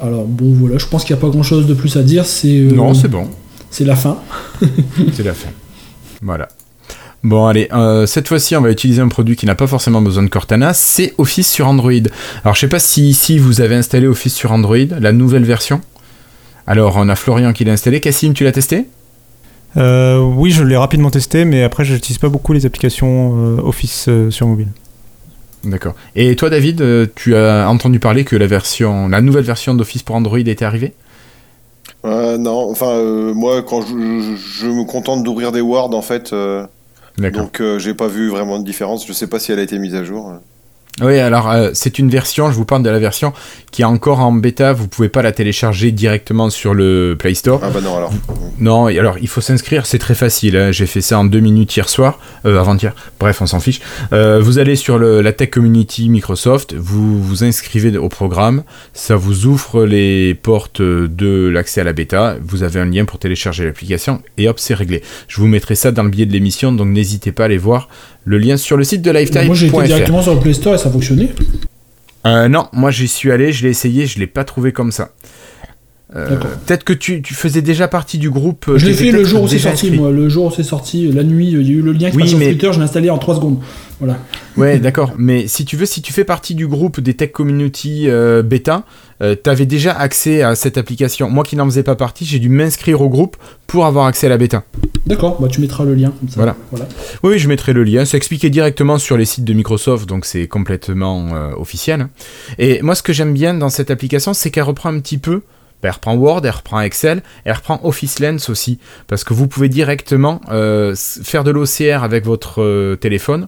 [0.00, 2.24] Alors bon, voilà, je pense qu'il n'y a pas grand-chose de plus à dire.
[2.26, 3.28] C'est non, c'est bon.
[3.70, 4.18] C'est la fin.
[5.12, 5.48] c'est la fin.
[6.22, 6.48] Voilà.
[7.22, 7.68] Bon, allez,
[8.06, 11.12] cette fois-ci, on va utiliser un produit qui n'a pas forcément besoin de Cortana, c'est
[11.18, 11.90] Office sur Android.
[12.44, 15.80] Alors, je sais pas si ici vous avez installé Office sur Android, la nouvelle version.
[16.66, 18.00] Alors, on a Florian qui l'a installé.
[18.00, 18.86] Cassim, tu l'as testé?
[19.76, 23.60] Euh, Oui, je l'ai rapidement testé, mais après, je n'utilise pas beaucoup les applications euh,
[23.62, 24.68] Office euh, sur mobile.
[25.66, 25.94] D'accord.
[26.14, 30.16] Et toi, David, tu as entendu parler que la version, la nouvelle version d'Office pour
[30.16, 30.94] Android était arrivée?
[32.04, 33.02] Non, enfin,
[33.34, 36.32] moi, quand je, me contente d'ouvrir des Word, en fait.
[37.18, 39.06] donc, j'ai pas vu vraiment de différence.
[39.06, 40.32] Je sais pas si elle a été mise à jour.
[41.02, 43.34] Oui, alors euh, c'est une version, je vous parle de la version
[43.70, 47.60] qui est encore en bêta, vous pouvez pas la télécharger directement sur le Play Store.
[47.62, 48.10] Ah bah non alors.
[48.58, 50.72] Non, alors il faut s'inscrire, c'est très facile, hein.
[50.72, 53.82] j'ai fait ça en deux minutes hier soir, euh, avant-hier, bref on s'en fiche.
[54.14, 58.62] Euh, vous allez sur la Tech Community Microsoft, vous vous inscrivez au programme,
[58.94, 63.18] ça vous ouvre les portes de l'accès à la bêta, vous avez un lien pour
[63.18, 65.02] télécharger l'application et hop c'est réglé.
[65.28, 67.90] Je vous mettrai ça dans le billet de l'émission, donc n'hésitez pas à aller voir
[68.26, 69.46] le lien sur le site de Lifetime.
[69.46, 71.30] Moi j'ai été directement sur le Play Store et ça fonctionnait.
[72.26, 75.10] Euh, non, moi j'y suis allé, je l'ai essayé, je l'ai pas trouvé comme ça.
[76.16, 76.36] Euh,
[76.66, 78.70] peut-être que tu, faisais déjà partie du groupe.
[78.76, 80.10] Je l'ai fait le jour où c'est sorti, moi.
[80.10, 82.28] Le jour où c'est sorti, la nuit, il y a eu le lien qui oui,
[82.28, 83.58] sur Twitter, je l'ai installé en 3 secondes.
[84.00, 84.18] Voilà.
[84.56, 85.12] Ouais, d'accord.
[85.18, 88.84] Mais si tu veux, si tu fais partie du groupe des Tech Community euh, Beta,
[89.22, 91.28] euh, tu avais déjà accès à cette application.
[91.30, 93.36] Moi qui n'en faisais pas partie, j'ai dû m'inscrire au groupe
[93.66, 94.64] pour avoir accès à la bêta.
[95.06, 96.12] D'accord, bah tu mettras le lien.
[96.18, 96.56] Comme ça.
[96.70, 96.88] Voilà.
[97.22, 98.04] Oui, je mettrai le lien.
[98.04, 102.08] C'est expliqué directement sur les sites de Microsoft, donc c'est complètement officiel.
[102.58, 105.42] Et moi, ce que j'aime bien dans cette application, c'est qu'elle reprend un petit peu
[105.86, 109.68] elle reprend Word, elle reprend Excel, elle reprend Office Lens aussi, parce que vous pouvez
[109.68, 113.46] directement euh, faire de l'OCR avec votre euh, téléphone.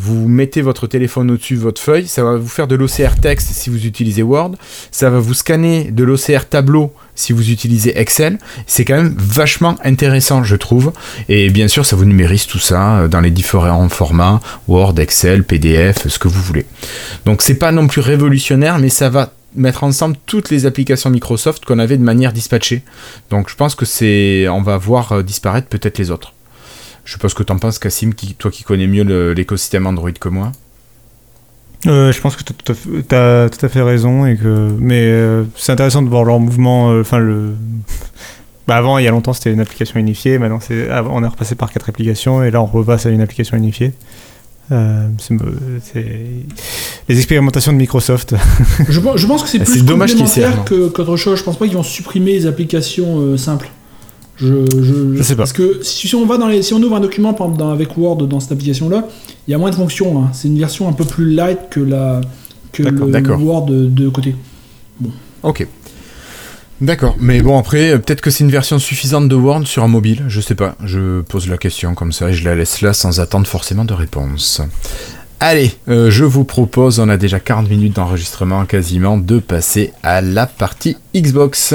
[0.00, 3.48] Vous mettez votre téléphone au-dessus de votre feuille, ça va vous faire de l'OCR texte
[3.52, 4.52] si vous utilisez Word,
[4.92, 8.38] ça va vous scanner de l'OCR tableau si vous utilisez Excel.
[8.66, 10.92] C'est quand même vachement intéressant, je trouve.
[11.28, 15.42] Et bien sûr, ça vous numérise tout ça euh, dans les différents formats Word, Excel,
[15.42, 16.66] PDF, ce que vous voulez.
[17.24, 21.64] Donc c'est pas non plus révolutionnaire, mais ça va mettre ensemble toutes les applications Microsoft
[21.64, 22.82] qu'on avait de manière dispatchée.
[23.30, 26.34] Donc je pense que c'est, on va voir euh, disparaître peut-être les autres.
[27.04, 30.28] Je sais pas ce que t'en penses, Cassim, toi qui connais mieux l'écosystème Android que
[30.28, 30.52] moi.
[31.86, 35.70] Euh, je pense que tu as, tout à fait raison et que mais euh, c'est
[35.70, 37.54] intéressant de voir leur mouvement enfin le
[38.66, 41.70] bah avant il y a longtemps c'était une application unifiée maintenant on est repassé par
[41.70, 43.92] quatre applications et là on repasse à une application unifiée
[47.08, 48.34] les expérimentations de Microsoft.
[48.88, 51.38] je, je, pense que c'est plus dommage complémentaire qu'autre chose.
[51.38, 53.70] Je pense pas qu'ils vont supprimer les applications euh, simples.
[54.36, 54.64] Je,
[55.16, 55.38] je, sais pas.
[55.38, 57.34] Parce que si on, va dans les, si on ouvre un document
[57.72, 59.08] avec Word dans cette application-là,
[59.46, 60.22] il y a moins de fonctions.
[60.22, 60.30] Hein.
[60.32, 62.20] C'est une version un peu plus light que, la,
[62.72, 64.36] que le Word de, de côté.
[65.00, 65.10] Bon.
[65.42, 65.66] Ok.
[66.80, 69.88] D'accord, mais bon après, euh, peut-être que c'est une version suffisante de Word sur un
[69.88, 70.76] mobile, je sais pas.
[70.84, 73.94] Je pose la question comme ça et je la laisse là sans attendre forcément de
[73.94, 74.62] réponse.
[75.40, 80.20] Allez, euh, je vous propose, on a déjà 40 minutes d'enregistrement quasiment, de passer à
[80.20, 81.74] la partie Xbox.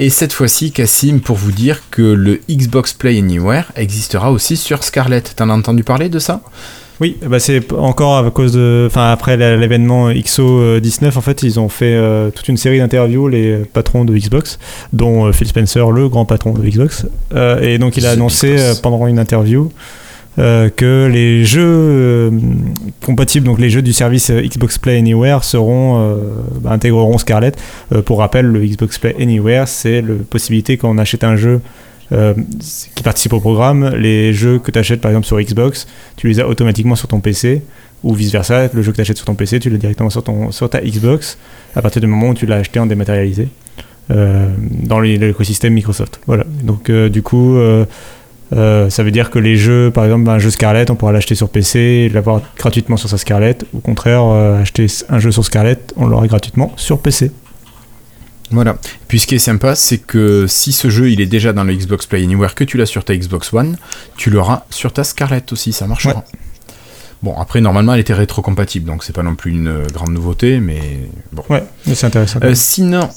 [0.00, 4.82] Et cette fois-ci, Cassim, pour vous dire que le Xbox Play Anywhere existera aussi sur
[4.82, 5.34] Scarlett.
[5.36, 6.40] T'en as entendu parler de ça?
[7.00, 11.68] Oui, bah c'est encore à cause de, enfin après l'événement XO19 en fait ils ont
[11.68, 14.58] fait euh, toute une série d'interviews les patrons de Xbox,
[14.92, 18.56] dont euh, Phil Spencer le grand patron de Xbox, euh, et donc il a annoncé
[18.82, 19.70] pendant une interview
[20.38, 22.32] que les jeux
[23.04, 26.16] compatibles, donc les jeux du service Xbox Play Anywhere seront
[26.60, 27.58] bah, intégreront Scarlett.
[28.04, 31.60] pour rappel, le Xbox Play Anywhere, c'est la possibilité quand on achète un jeu
[32.10, 32.32] euh,
[32.94, 35.86] qui participent au programme, les jeux que tu achètes par exemple sur Xbox,
[36.16, 37.62] tu les as automatiquement sur ton PC,
[38.02, 40.22] ou vice versa, le jeu que tu achètes sur ton PC, tu l'as directement sur,
[40.24, 41.36] ton, sur ta Xbox,
[41.76, 43.48] à partir du moment où tu l'as acheté en dématérialisé,
[44.10, 46.20] euh, dans l'écosystème Microsoft.
[46.26, 47.58] Voilà, donc euh, du coup,
[48.52, 51.48] ça veut dire que les jeux, par exemple un jeu Scarlett, on pourra l'acheter sur
[51.48, 56.26] PC l'avoir gratuitement sur sa Scarlett, au contraire, acheter un jeu sur Scarlett, on l'aura
[56.26, 57.30] gratuitement sur PC.
[58.50, 58.78] Voilà.
[59.08, 61.74] Puis ce qui est sympa, c'est que si ce jeu il est déjà dans le
[61.74, 63.76] Xbox Play Anywhere, que tu l'as sur ta Xbox One,
[64.16, 66.24] tu l'auras sur ta Scarlett aussi, ça marchera.
[67.22, 70.80] Bon, après, normalement, elle était rétrocompatible, donc c'est pas non plus une grande nouveauté, mais
[71.32, 71.42] bon.
[71.50, 72.38] Ouais, mais c'est intéressant.
[72.42, 73.08] Euh, sinon,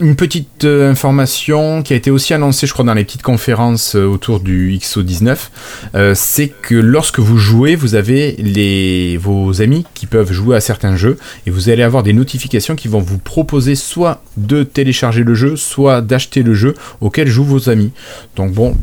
[0.00, 3.96] une petite euh, information qui a été aussi annoncée, je crois, dans les petites conférences
[3.96, 5.36] euh, autour du XO19,
[5.94, 10.60] euh, c'est que lorsque vous jouez, vous avez les, vos amis qui peuvent jouer à
[10.60, 15.24] certains jeux et vous allez avoir des notifications qui vont vous proposer soit de télécharger
[15.24, 17.90] le jeu, soit d'acheter le jeu auquel jouent vos amis.
[18.36, 18.76] Donc bon,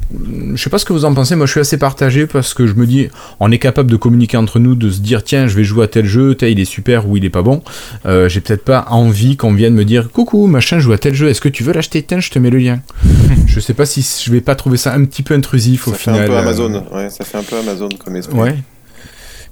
[0.54, 2.68] je sais pas ce que vous en pensez, moi je suis assez partagé parce que
[2.68, 3.08] je me dis,
[3.40, 5.88] on est capable de communiquer entre nous, de se dire, tiens, je vais jouer à
[5.88, 7.62] tel jeu, tel il est super ou il est pas bon.
[8.06, 11.42] J'ai peut-être pas envie qu'on vienne me dire, coucou, machin, joue à tel jeu, est-ce
[11.42, 12.80] que tu veux l'acheter Tiens, je te mets le lien.
[13.48, 16.22] je sais pas si je vais pas trouver ça un petit peu intrusif au final.
[16.22, 18.38] Ça fait un peu Amazon, ouais, ça fait un peu Amazon comme esprit.
[18.38, 18.56] Ouais.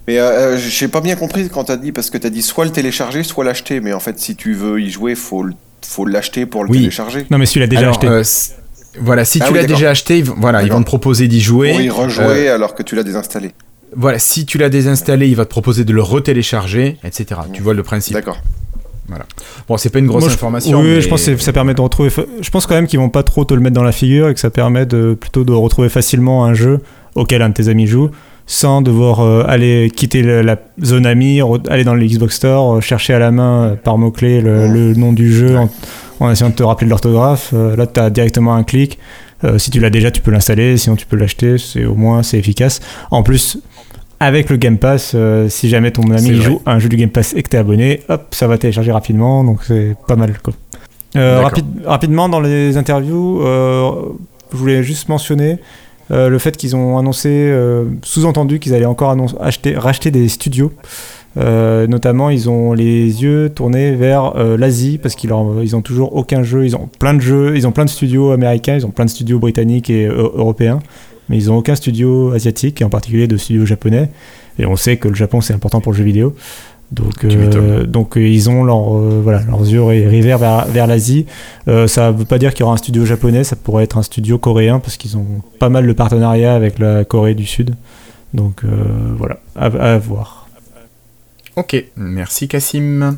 [0.07, 2.71] Mais euh, j'ai pas bien compris quand t'as dit, parce que t'as dit soit le
[2.71, 3.79] télécharger, soit l'acheter.
[3.79, 5.45] Mais en fait, si tu veux y jouer, faut,
[5.81, 7.25] faut l'acheter pour le télécharger.
[7.29, 8.07] Non, mais si tu l'as déjà acheté.
[8.07, 8.23] Euh,
[8.99, 11.71] voilà, si ah tu l'as déjà acheté, voilà, ils vont te proposer d'y jouer.
[11.71, 13.51] Pour y rejouer euh, alors que tu l'as désinstallé.
[13.95, 17.41] Voilà, si tu l'as désinstallé, il va te proposer de le retélécharger, etc.
[17.53, 18.13] Tu vois le principe.
[18.13, 18.39] D'accord.
[19.07, 19.25] Voilà.
[19.67, 20.79] Bon, c'est pas une grosse information.
[20.79, 22.09] Oui, je pense que ça permet de retrouver.
[22.41, 24.33] Je pense quand même qu'ils vont pas trop te le mettre dans la figure et
[24.33, 26.79] que ça permet de plutôt de retrouver facilement un jeu
[27.15, 28.09] auquel un de tes amis joue
[28.45, 33.13] sans devoir euh, aller quitter la, zone amie, aller dans le Xbox Store, euh, chercher
[33.13, 35.57] à la main euh, par mot-clé le, nom du jeu
[36.19, 37.53] en, essayant de te rappeler de l'orthographe.
[37.53, 38.99] là, tu as directement un clic.
[39.57, 42.37] si tu l'as déjà, tu peux l'installer, sinon tu peux l'acheter, c'est au moins c'est
[42.37, 42.79] efficace.
[43.11, 43.57] En plus,
[44.23, 47.33] avec le Game Pass, euh, si jamais ton ami joue un jeu du Game Pass
[47.35, 50.33] et que tu es abonné, hop, ça va télécharger rapidement, donc c'est pas mal.
[50.41, 50.53] Quoi.
[51.15, 51.43] Euh,
[51.85, 53.91] rapidement, dans les interviews, euh,
[54.51, 55.57] je voulais juste mentionner
[56.09, 57.51] le fait qu'ils ont annoncé,
[58.03, 60.71] sous-entendu qu'ils allaient encore acheter, racheter des studios.
[61.35, 65.31] notamment, ils ont les yeux tournés vers l'Asie parce qu'ils
[65.63, 66.65] ils ont toujours aucun jeu.
[66.65, 69.09] Ils ont plein de jeux, ils ont plein de studios américains, ils ont plein de
[69.09, 70.81] studios britanniques et européens
[71.29, 74.09] mais ils n'ont aucun studio asiatique, et en particulier de studio japonais.
[74.59, 76.35] Et on sait que le Japon, c'est important pour le jeu vidéo.
[76.93, 81.25] Donc, euh, donc euh, ils ont leur, euh, voilà, leurs yeux rivés vers, vers l'Asie.
[81.87, 84.03] ça ne veut pas dire qu'il y aura un studio japonais, ça pourrait être un
[84.03, 87.75] studio coréen, parce qu'ils ont pas mal de partenariats avec la Corée du Sud.
[88.33, 88.63] Donc
[89.17, 90.42] voilà, à voir.
[91.55, 93.15] Ok, merci Cassim.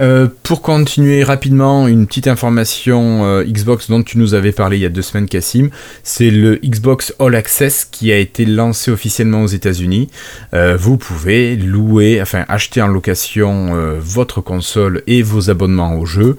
[0.00, 4.80] Euh, pour continuer rapidement, une petite information euh, Xbox dont tu nous avais parlé il
[4.80, 5.68] y a deux semaines Cassim,
[6.02, 10.08] c'est le Xbox All Access qui a été lancé officiellement aux États-Unis.
[10.52, 16.36] Euh, vous pouvez louer, enfin acheter en location votre console et vos abonnements au jeu.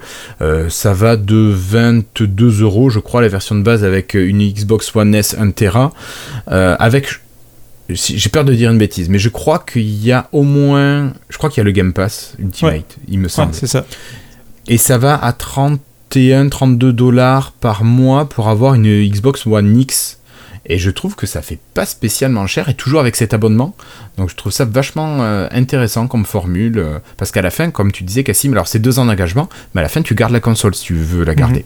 [0.68, 5.14] ça va de 22 euros, je crois, la version de base avec une Xbox One
[5.14, 5.92] S 1 Tera,
[6.46, 7.20] avec
[7.88, 11.12] j'ai peur de dire une bêtise, mais je crois qu'il y a au moins.
[11.30, 13.54] Je crois qu'il y a le Game Pass Ultimate, il me semble.
[13.54, 13.86] c'est ça.
[14.66, 20.18] Et ça va à 31, 32 dollars par mois pour avoir une Xbox One X.
[20.70, 23.74] Et je trouve que ça fait pas spécialement cher, et toujours avec cet abonnement.
[24.18, 26.78] Donc je trouve ça vachement euh, intéressant comme formule.
[26.78, 29.80] Euh, parce qu'à la fin, comme tu disais, Cassim, alors c'est deux ans d'engagement, mais
[29.80, 31.64] à la fin, tu gardes la console si tu veux la garder.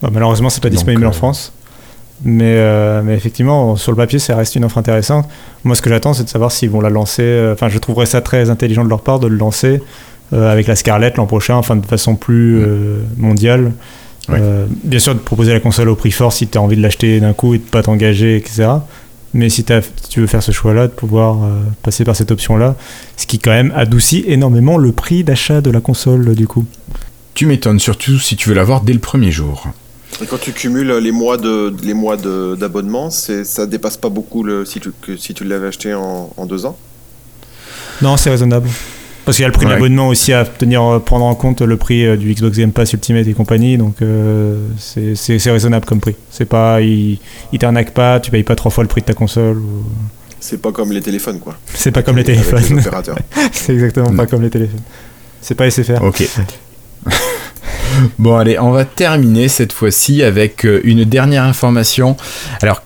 [0.00, 0.10] Mhm.
[0.12, 1.52] malheureusement, c'est pas disponible en euh, France.
[2.24, 5.28] Mais, euh, mais, effectivement, sur le papier, ça reste une offre intéressante.
[5.64, 7.22] Moi, ce que j'attends, c'est de savoir s'ils vont la lancer.
[7.22, 9.82] Euh, enfin, je trouverais ça très intelligent de leur part de le lancer
[10.32, 12.64] euh, avec la Scarlett l'an prochain, enfin, de façon plus
[13.16, 13.72] mondiale.
[14.28, 17.18] bien sûr, de proposer la console au prix fort si tu as envie de l'acheter
[17.20, 18.68] d'un coup et de pas t'engager, etc.
[19.34, 21.38] Mais si, tu veux faire ce choix-là, de pouvoir
[21.82, 22.76] passer par cette option-là,
[23.16, 26.64] ce qui quand même adoucit énormément le prix d'achat de la console, du coup.
[27.34, 29.66] Tu m'étonnes, surtout si tu veux l'avoir dès le premier jour.
[30.20, 34.64] Et quand tu cumules les mois de les mois d'abonnement, ça dépasse pas beaucoup le,
[34.64, 36.76] si tu que si tu l'avais acheté en, deux ans?
[38.00, 38.68] Non, c'est raisonnable.
[39.24, 41.76] Parce qu'il y a le prix d'abonnement aussi à tenir, euh, prendre en compte le
[41.76, 46.16] prix euh, du Xbox Game Pass Ultimate et compagnie, donc euh, c'est raisonnable comme prix.
[46.28, 47.18] C'est pas, il,
[47.52, 49.62] il t'arnaque pas, tu payes pas trois fois le prix de ta console.
[50.40, 51.56] C'est pas comme les téléphones, quoi.
[51.72, 52.82] C'est pas comme les téléphones.
[53.52, 54.80] c'est exactement pas comme les téléphones.
[55.40, 56.02] C'est pas SFR.
[56.02, 56.28] Ok.
[58.18, 62.16] Bon, allez, on va terminer cette fois-ci avec euh, une dernière information.
[62.60, 62.82] Alors,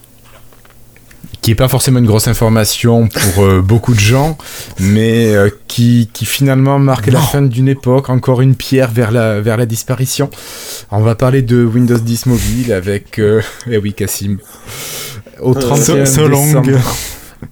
[1.42, 4.36] qui n'est pas forcément une grosse information pour euh, beaucoup de gens,
[4.80, 9.56] mais euh, qui, finalement marque la fin d'une époque, encore une pierre vers la, vers
[9.56, 10.30] la disparition.
[10.90, 13.20] On va parler de Windows 10 Mobile avec...
[13.70, 14.38] eh oui, Cassim.
[15.40, 16.70] Au 31 décembre.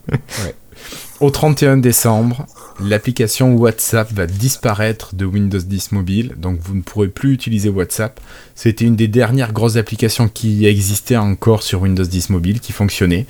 [1.21, 2.47] Au 31 décembre,
[2.81, 8.21] l'application WhatsApp va disparaître de Windows 10 mobile, donc vous ne pourrez plus utiliser WhatsApp.
[8.55, 13.27] C'était une des dernières grosses applications qui existait encore sur Windows 10 mobile, qui fonctionnait.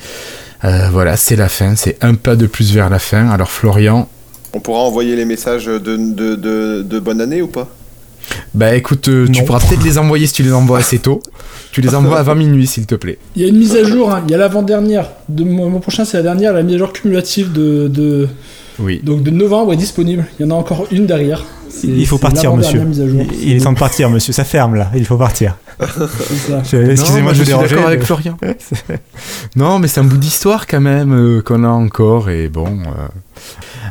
[0.65, 3.29] Euh, voilà, c'est la fin, c'est un pas de plus vers la fin.
[3.29, 4.09] Alors Florian...
[4.53, 7.69] On pourra envoyer les messages de, de, bonne année ou pas?
[8.55, 11.21] Bah écoute, euh, tu pourras peut-être les envoyer si tu les envoies assez tôt.
[11.73, 13.19] Tu les envoies à 20 minuit, s'il te plaît.
[13.35, 14.23] Il y a une mise à jour, hein.
[14.27, 15.11] il y a l'avant-dernière.
[15.29, 18.29] De mon prochain, c'est la dernière, la mise à jour cumulative de, de,
[18.79, 19.01] oui.
[19.03, 20.27] donc de novembre est disponible.
[20.39, 21.45] Il y en a encore une derrière.
[21.83, 22.83] Il faut partir, monsieur.
[23.43, 24.33] Il est temps de partir, monsieur.
[24.33, 24.91] Ça ferme là.
[24.95, 25.57] Il faut partir.
[25.81, 28.37] Excusez-moi, je, suis d'accord avec Florian.
[29.57, 32.67] non, mais c'est un bout d'histoire quand même euh, qu'on a encore et bon.
[32.67, 33.09] Euh,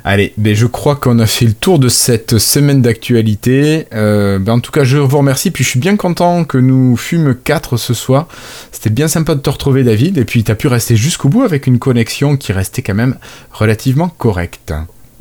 [0.05, 3.87] Allez, mais je crois qu'on a fait le tour de cette semaine d'actualité.
[3.93, 5.51] Euh, ben en tout cas, je vous remercie.
[5.51, 8.27] Puis je suis bien content que nous fûmes quatre ce soir.
[8.71, 10.17] C'était bien sympa de te retrouver, David.
[10.17, 13.15] Et puis tu as pu rester jusqu'au bout avec une connexion qui restait quand même
[13.51, 14.73] relativement correcte.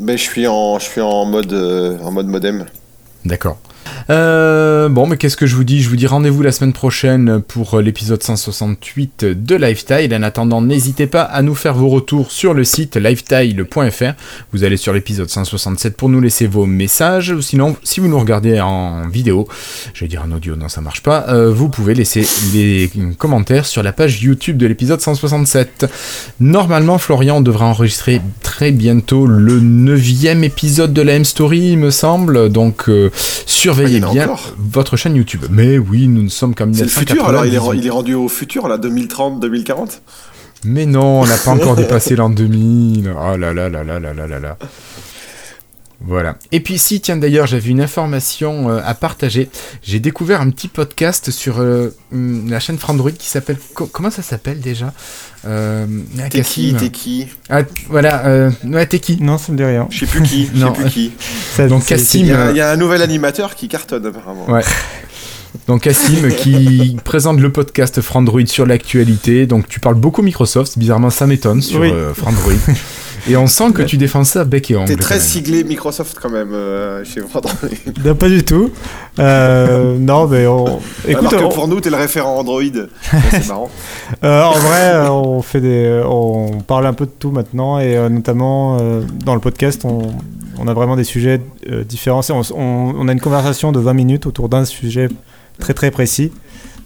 [0.03, 2.67] Ben, je suis en, je suis en mode, en mode modem.
[3.25, 3.57] D'accord.
[4.11, 5.83] Euh, bon, mais qu'est-ce que je vous dis?
[5.83, 10.15] Je vous dis rendez-vous la semaine prochaine pour l'épisode 168 de Lifetile.
[10.15, 14.13] En attendant, n'hésitez pas à nous faire vos retours sur le site lifetile.fr.
[14.53, 17.39] Vous allez sur l'épisode 167 pour nous laisser vos messages.
[17.41, 19.49] Sinon, si vous nous regardez en vidéo,
[19.95, 23.67] je vais dire en audio, non, ça marche pas, euh, vous pouvez laisser les commentaires
[23.67, 25.87] sur la page YouTube de l'épisode 167.
[26.41, 32.51] Normalement, Florian devra enregistrer très bientôt le neuvième épisode de la M-Story, il me semble.
[32.51, 33.11] Donc, euh,
[33.75, 35.45] surveillez bien votre chaîne YouTube.
[35.51, 38.69] Mais oui, nous ne sommes qu'en C'est le futur, alors il est, rendu au futur,
[38.69, 40.03] là, 2030, 2040
[40.65, 43.13] Mais non, on n'a pas encore dépassé l'an 2000.
[43.15, 44.57] Oh là là là là là là là là.
[46.05, 46.37] Voilà.
[46.51, 49.49] Et puis si, tiens d'ailleurs, j'avais une information euh, à partager.
[49.83, 53.59] J'ai découvert un petit podcast sur euh, hum, la chaîne Frandroid qui s'appelle...
[53.75, 54.93] comment ça s'appelle déjà?
[55.45, 55.87] Euh,
[56.31, 59.89] T'es qui T'es qui ah, Voilà, euh, ouais, t'es qui Non, ça me dit rien.
[59.91, 60.49] Je sais plus qui.
[60.55, 61.13] Je sais plus qui.
[61.69, 62.21] Donc Cassim...
[62.21, 64.49] Il y, a un nouvel animateur qui cartonne apparemment.
[64.49, 64.63] Ouais.
[65.67, 69.47] Donc Cassim qui présente le podcast Frandroid sur l'actualité.
[69.47, 71.85] Donc tu parles beaucoup Microsoft, bizarrement ça m'étonne sur
[72.15, 72.53] Frandroid.
[73.29, 74.89] Et on sent que tu défends ça bec et ongle.
[74.89, 77.53] T'es très siglé Microsoft quand même euh, chez Android.
[78.05, 78.71] Non, pas du tout.
[79.19, 80.81] Euh, non, mais on.
[81.07, 82.63] Écoute, Alors que pour nous, t'es le référent Android.
[83.31, 83.71] c'est marrant.
[84.25, 88.77] Euh, en vrai, on fait des, on parle un peu de tout maintenant et notamment
[89.25, 90.13] dans le podcast, on,
[90.59, 91.41] on, a vraiment des sujets
[91.89, 92.21] différents.
[92.31, 95.09] On, on, a une conversation de 20 minutes autour d'un sujet
[95.59, 96.31] très très précis.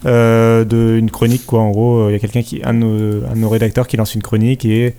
[0.07, 3.25] Euh, de une chronique quoi en gros il y a quelqu'un qui un de, nos,
[3.25, 4.93] un de nos rédacteurs qui lance une chronique et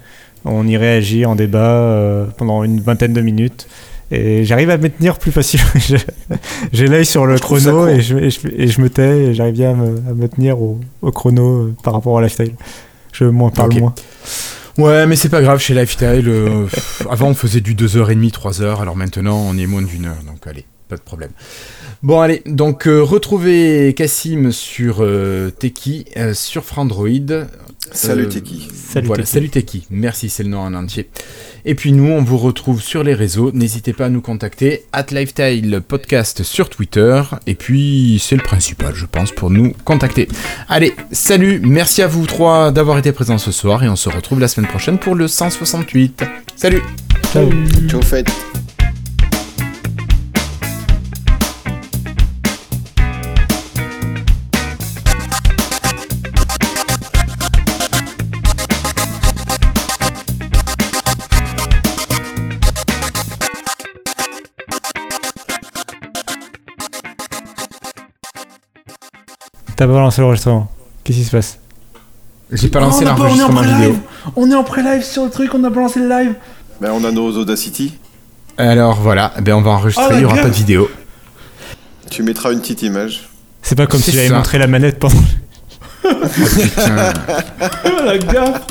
[0.44, 3.68] on y réagit en débat euh, pendant une vingtaine de minutes.
[4.10, 5.68] Et j'arrive à me tenir plus facilement.
[6.72, 8.30] J'ai l'œil sur le chrono et je, et,
[8.68, 10.80] je, me tais et j'arrive bien à me, tenir au,
[11.12, 12.54] chrono euh, par rapport à Lifestyle.
[13.12, 13.94] Je m'en parle moins.
[14.78, 16.66] Ouais, mais c'est pas grave, chez Lifestyle, euh,
[17.10, 20.64] avant on faisait du 2h30, 3h, alors maintenant on est moins d'une heure, donc allez,
[20.88, 21.30] pas de problème.
[22.02, 25.06] Bon allez, donc retrouvez Cassim sur
[25.58, 27.46] Teki, sur Frandroid,
[27.92, 28.68] Salut euh, Teki.
[28.72, 29.86] Salut, voilà, salut Teki.
[29.90, 31.08] Merci, c'est le nom en entier.
[31.64, 33.50] Et puis nous, on vous retrouve sur les réseaux.
[33.52, 34.84] N'hésitez pas à nous contacter.
[34.92, 37.22] At Lifetile Podcast sur Twitter.
[37.46, 40.28] Et puis, c'est le principal, je pense, pour nous contacter.
[40.68, 41.60] Allez, salut.
[41.62, 43.82] Merci à vous trois d'avoir été présents ce soir.
[43.84, 46.24] Et on se retrouve la semaine prochaine pour le 168.
[46.56, 46.82] Salut.
[47.32, 47.50] Ciao.
[47.88, 48.57] Ciao, faites.
[69.78, 70.68] T'as pas lancé l'enregistrement.
[71.04, 71.60] Qu'est-ce qui se passe
[72.50, 73.94] J'ai pas lancé l'enregistrement vidéo.
[74.34, 76.34] On est en pré-live sur le truc, on a pas lancé le live.
[76.80, 77.94] Ben on a nos Audacity.
[78.56, 80.90] Alors voilà, ben on va enregistrer, oh, il y aura pas de vidéo.
[82.10, 83.28] Tu mettras une petite image.
[83.62, 85.14] C'est pas comme si j'avais montré la manette pendant.
[86.04, 87.12] oh, putain.
[88.04, 88.62] la gaffe